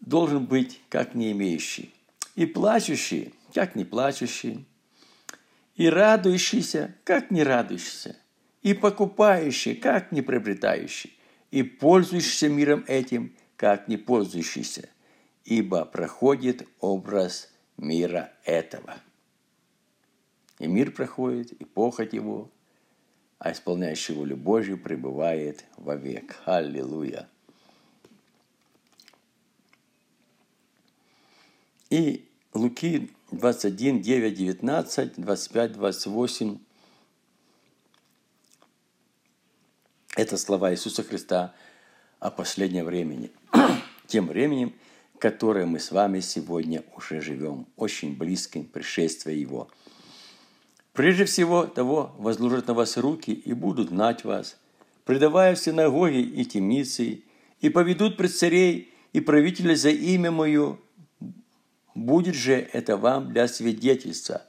должен 0.00 0.44
быть 0.44 0.80
как 0.88 1.14
не 1.14 1.32
имеющий. 1.32 1.94
И 2.34 2.46
плачущий, 2.46 3.32
как 3.54 3.74
не 3.74 3.84
плачущий. 3.84 4.64
И 5.76 5.88
радующийся, 5.88 6.94
как 7.04 7.30
не 7.30 7.42
радующийся. 7.42 8.16
И 8.62 8.74
покупающий, 8.74 9.76
как 9.76 10.10
не 10.10 10.20
приобретающий. 10.20 11.16
И 11.50 11.62
пользующийся 11.62 12.48
миром 12.48 12.84
этим, 12.88 13.32
как 13.58 13.88
не 13.88 13.98
пользующийся. 13.98 14.88
Ибо 15.44 15.84
проходит 15.84 16.66
образ 16.80 17.50
мира 17.76 18.32
этого. 18.44 18.96
И 20.58 20.66
мир 20.66 20.92
проходит, 20.92 21.52
и 21.52 21.64
похоть 21.64 22.14
его, 22.14 22.50
а 23.38 23.52
исполняющий 23.52 24.14
волю 24.14 24.36
Божью 24.36 24.78
пребывает 24.78 25.64
вовек. 25.76 26.40
Аллилуйя. 26.46 27.28
И 31.90 32.28
Луки 32.54 33.10
21, 33.32 34.02
9, 34.02 34.34
19, 34.34 35.12
25, 35.16 35.72
28– 35.72 36.58
это 40.18 40.36
слова 40.36 40.72
Иисуса 40.72 41.02
Христа 41.04 41.54
о 42.20 42.30
последнем 42.30 42.84
времени. 42.84 43.30
Тем 44.06 44.26
временем, 44.26 44.72
которое 45.18 45.66
мы 45.66 45.80
с 45.80 45.90
вами 45.90 46.20
сегодня 46.20 46.82
уже 46.96 47.20
живем, 47.20 47.66
очень 47.76 48.16
близким 48.16 48.64
пришествия 48.64 49.34
Его– 49.34 49.68
Прежде 50.98 51.26
всего 51.26 51.64
того 51.64 52.10
возложат 52.18 52.66
на 52.66 52.74
вас 52.74 52.96
руки 52.96 53.30
и 53.30 53.52
будут 53.52 53.90
знать 53.90 54.24
вас, 54.24 54.58
предавая 55.04 55.54
в 55.54 55.58
синагоги 55.60 56.18
и 56.18 56.44
темницы, 56.44 57.22
и 57.60 57.68
поведут 57.68 58.16
пред 58.16 58.34
царей 58.34 58.92
и 59.12 59.20
правителей 59.20 59.76
за 59.76 59.90
имя 59.90 60.32
Мое. 60.32 60.76
Будет 61.94 62.34
же 62.34 62.68
это 62.72 62.96
вам 62.96 63.32
для 63.32 63.46
свидетельства. 63.46 64.42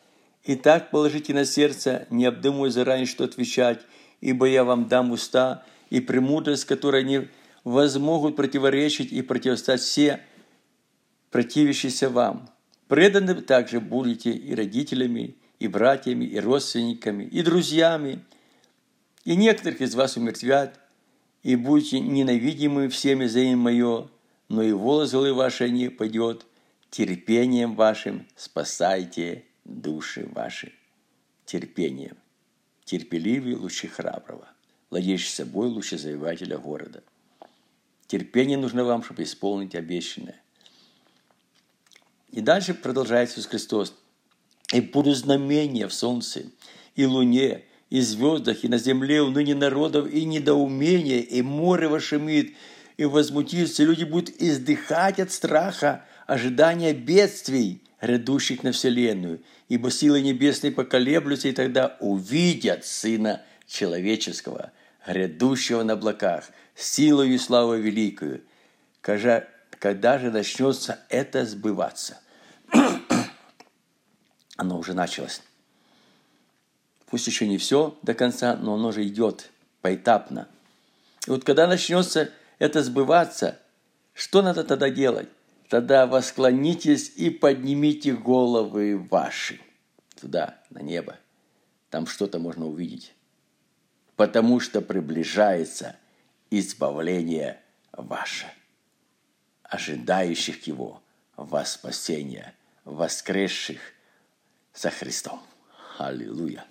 И 0.44 0.56
так 0.56 0.90
положите 0.90 1.36
на 1.36 1.46
сердце, 1.46 2.08
не 2.10 2.26
обдумывая 2.26 2.72
заранее, 2.72 3.06
что 3.06 3.26
отвечать, 3.26 3.82
ибо 4.20 4.48
я 4.48 4.64
вам 4.64 4.88
дам 4.88 5.12
уста 5.12 5.64
и 5.92 6.00
премудрость, 6.00 6.66
которой 6.66 7.04
не 7.04 7.28
возмогут 7.70 8.36
противоречить 8.36 9.12
и 9.12 9.22
противостать 9.22 9.82
все 9.82 10.22
противящиеся 11.30 12.10
вам. 12.10 12.50
Преданы 12.88 13.36
также 13.36 13.80
будете 13.80 14.32
и 14.32 14.56
родителями, 14.56 15.36
и 15.60 15.68
братьями, 15.68 16.26
и 16.26 16.40
родственниками, 16.40 17.24
и 17.26 17.44
друзьями. 17.44 18.26
И 19.26 19.36
некоторых 19.36 19.82
из 19.82 19.94
вас 19.94 20.18
умертвят, 20.18 20.80
и 21.44 21.56
будете 21.56 22.00
ненавидимы 22.00 22.90
всеми 22.90 23.26
за 23.26 23.42
имя 23.42 23.58
Мое, 23.58 24.08
но 24.48 24.64
и 24.64 24.72
волос 24.72 25.12
головы 25.12 25.36
вашей 25.36 25.70
не 25.70 25.90
пойдет, 25.90 26.48
терпением 26.90 27.76
вашим 27.76 28.26
спасайте 28.36 29.44
души 29.66 30.28
ваши. 30.32 30.74
Терпением. 31.46 32.18
Терпеливый 32.86 33.54
лучше 33.54 33.88
храброго, 33.88 34.48
владеющий 34.90 35.30
собой 35.30 35.68
лучше 35.68 36.00
завоевателя 36.00 36.58
города. 36.58 37.04
Терпение 38.10 38.58
нужно 38.58 38.84
вам, 38.84 39.04
чтобы 39.04 39.24
исполнить 39.24 39.76
обещанное. 39.76 40.42
И 42.32 42.42
дальше 42.42 42.74
продолжает 42.74 43.30
Иисус 43.30 43.46
Христос– 43.46 43.94
и 44.74 44.82
будут 44.82 45.18
знамения 45.18 45.88
в 45.88 45.94
солнце, 45.94 46.44
и 46.96 47.06
луне, 47.06 47.64
и 47.90 48.02
звездах, 48.02 48.64
и 48.64 48.68
на 48.68 48.78
земле 48.78 49.22
у 49.22 49.30
ныне 49.30 49.56
народов, 49.56 50.12
и 50.12 50.26
недоумение, 50.26 51.22
и 51.22 51.42
море 51.42 51.88
вошумит, 51.88 52.54
и 52.98 53.06
возмутится, 53.06 53.84
и 53.84 53.86
люди 53.86 54.04
будут 54.04 54.30
издыхать 54.42 55.20
от 55.20 55.32
страха, 55.32 56.06
ожидания 56.28 56.94
бедствий, 56.94 57.82
грядущих 58.02 58.64
на 58.64 58.72
вселенную, 58.72 59.42
ибо 59.70 59.90
силы 59.90 60.22
небесные 60.22 60.72
поколеблются, 60.72 61.48
и 61.48 61.54
тогда 61.54 61.98
увидят 62.00 62.86
Сына 62.86 63.42
Человеческого, 63.68 64.72
грядущего 65.06 65.84
на 65.84 65.94
облаках, 65.94 66.50
силою 66.84 67.34
и 67.34 67.38
славой 67.38 67.82
великую. 67.82 68.44
Когда, 69.02 69.48
когда 69.80 70.20
же 70.20 70.32
начнется 70.32 71.00
это 71.10 71.46
сбываться– 71.46 72.20
оно 74.60 74.78
уже 74.78 74.94
началось. 74.94 75.42
Пусть 77.06 77.28
еще 77.28 77.48
не 77.48 77.58
все 77.58 77.98
до 78.02 78.14
конца, 78.14 78.58
но 78.58 78.74
оно 78.74 78.92
же 78.92 79.08
идет 79.08 79.52
поэтапно. 79.82 80.50
И 81.26 81.30
вот 81.30 81.46
когда 81.46 81.66
начнется 81.66 82.30
это 82.60 82.84
сбываться, 82.84 83.58
что 84.14 84.42
надо 84.42 84.66
тогда 84.66 84.90
делать? 84.90 85.30
Тогда 85.70 86.08
восклонитесь 86.08 87.14
и 87.16 87.30
поднимите 87.30 88.14
головы 88.14 88.98
ваши 88.98 89.62
туда, 90.20 90.60
на 90.72 90.80
небо. 90.80 91.16
Там 91.90 92.06
что-то 92.06 92.38
можно 92.38 92.68
увидеть. 92.68 93.14
Потому 94.18 94.60
что 94.60 94.82
приближается 94.82 95.96
избавление 96.52 97.62
ваше, 97.92 98.48
ожидающих 99.64 100.68
его 100.68 101.02
во 101.36 101.66
спасение, 101.66 102.54
воскресших– 102.86 103.80
за 104.80 104.90
Христом. 104.90 105.42
Аллилуйя. 105.98 106.66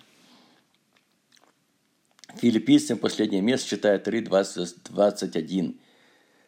Филиппийцам 2.35 2.97
последнее 2.97 3.41
место 3.41 3.69
читает 3.69 4.03
3, 4.03 4.21
20, 4.21 4.83
21. 4.89 5.79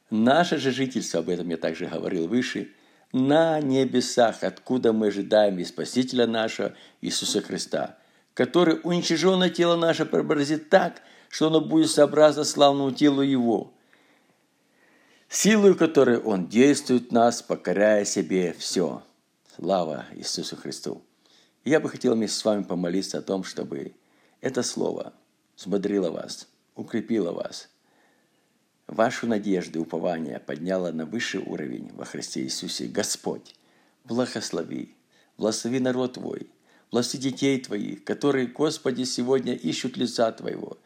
Наше 0.10 0.58
же 0.58 0.72
жительство, 0.72 1.20
об 1.20 1.30
этом 1.30 1.50
я 1.50 1.58
также 1.58 1.88
говорил 1.88 2.28
выше, 2.28 2.72
на 3.14 3.60
небесах, 3.60 4.44
откуда 4.44 4.94
мы 4.94 5.08
ожидаем 5.08 5.60
и 5.60 5.66
Спасителя 5.66 6.28
нашего 6.28 6.74
Иисуса 7.02 7.42
Христа, 7.42 7.98
который 8.34 8.80
уничиженное 8.84 9.50
тело 9.50 9.76
наше 9.76 10.06
преобразит 10.06 10.70
так, 10.70 11.02
что 11.32 11.48
оно 11.48 11.62
будет 11.62 11.90
сообразно 11.90 12.44
славному 12.44 12.92
телу 12.92 13.22
Его, 13.22 13.72
силою 15.30 15.78
которой 15.78 16.20
Он 16.20 16.48
действует 16.48 17.14
нас, 17.14 17.42
покоряя 17.42 18.04
себе 18.04 18.54
все. 18.60 19.02
Слава 19.56 20.06
Иисусу 20.14 20.58
Христу! 20.58 21.02
Я 21.64 21.80
бы 21.80 21.90
хотел 21.90 22.16
вместе 22.16 22.38
с 22.38 22.44
вами 22.44 22.64
помолиться 22.64 23.20
о 23.20 23.22
том, 23.22 23.46
чтобы 23.46 23.94
это 24.42 24.62
слово 24.62 25.14
взбодрило 25.56 26.12
вас, 26.12 26.50
укрепило 26.76 27.32
вас, 27.32 27.70
вашу 28.88 29.26
надежду 29.26 29.80
и 29.80 29.82
упование 29.82 30.40
подняло 30.40 30.92
на 30.92 31.06
высший 31.06 31.40
уровень 31.40 31.92
во 31.94 32.04
Христе 32.04 32.42
Иисусе. 32.42 32.88
Господь, 32.88 33.56
благослови, 34.04 34.96
благослови 35.38 35.80
народ 35.80 36.14
Твой, 36.14 36.50
благослови 36.92 37.24
детей 37.24 37.62
Твоих, 37.62 38.04
которые, 38.04 38.48
Господи, 38.48 39.04
сегодня 39.06 39.54
ищут 39.54 39.96
лица 39.96 40.30
Твоего, 40.34 40.78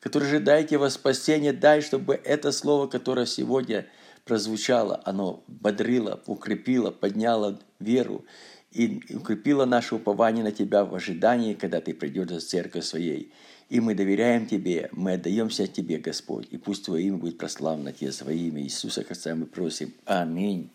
которые 0.00 0.30
ожидают 0.30 0.72
Его 0.72 0.88
спасения, 0.88 1.52
дай, 1.52 1.82
чтобы 1.82 2.14
это 2.14 2.52
слово, 2.52 2.86
которое 2.86 3.26
сегодня 3.26 3.86
прозвучало, 4.24 5.00
оно 5.04 5.44
бодрило, 5.46 6.22
укрепило, 6.26 6.90
подняло 6.90 7.60
веру 7.78 8.24
и 8.72 9.02
укрепила 9.14 9.64
наше 9.64 9.96
упование 9.96 10.42
на 10.42 10.52
Тебя 10.52 10.84
в 10.84 10.94
ожидании, 10.94 11.54
когда 11.54 11.80
Ты 11.80 11.94
придешь 11.94 12.28
за 12.28 12.40
церковь 12.40 12.84
своей. 12.84 13.32
И 13.68 13.80
мы 13.80 13.94
доверяем 13.94 14.46
Тебе, 14.46 14.88
мы 14.92 15.12
отдаемся 15.12 15.66
Тебе, 15.66 15.98
Господь, 15.98 16.48
и 16.50 16.56
пусть 16.56 16.84
Твое 16.84 17.06
имя 17.06 17.18
будет 17.18 17.38
прославлено 17.38 17.92
Тебе, 17.92 18.12
Свое 18.12 18.38
имя 18.38 18.62
Иисуса 18.62 19.04
Христа 19.04 19.34
мы 19.34 19.46
просим. 19.46 19.94
Аминь. 20.06 20.70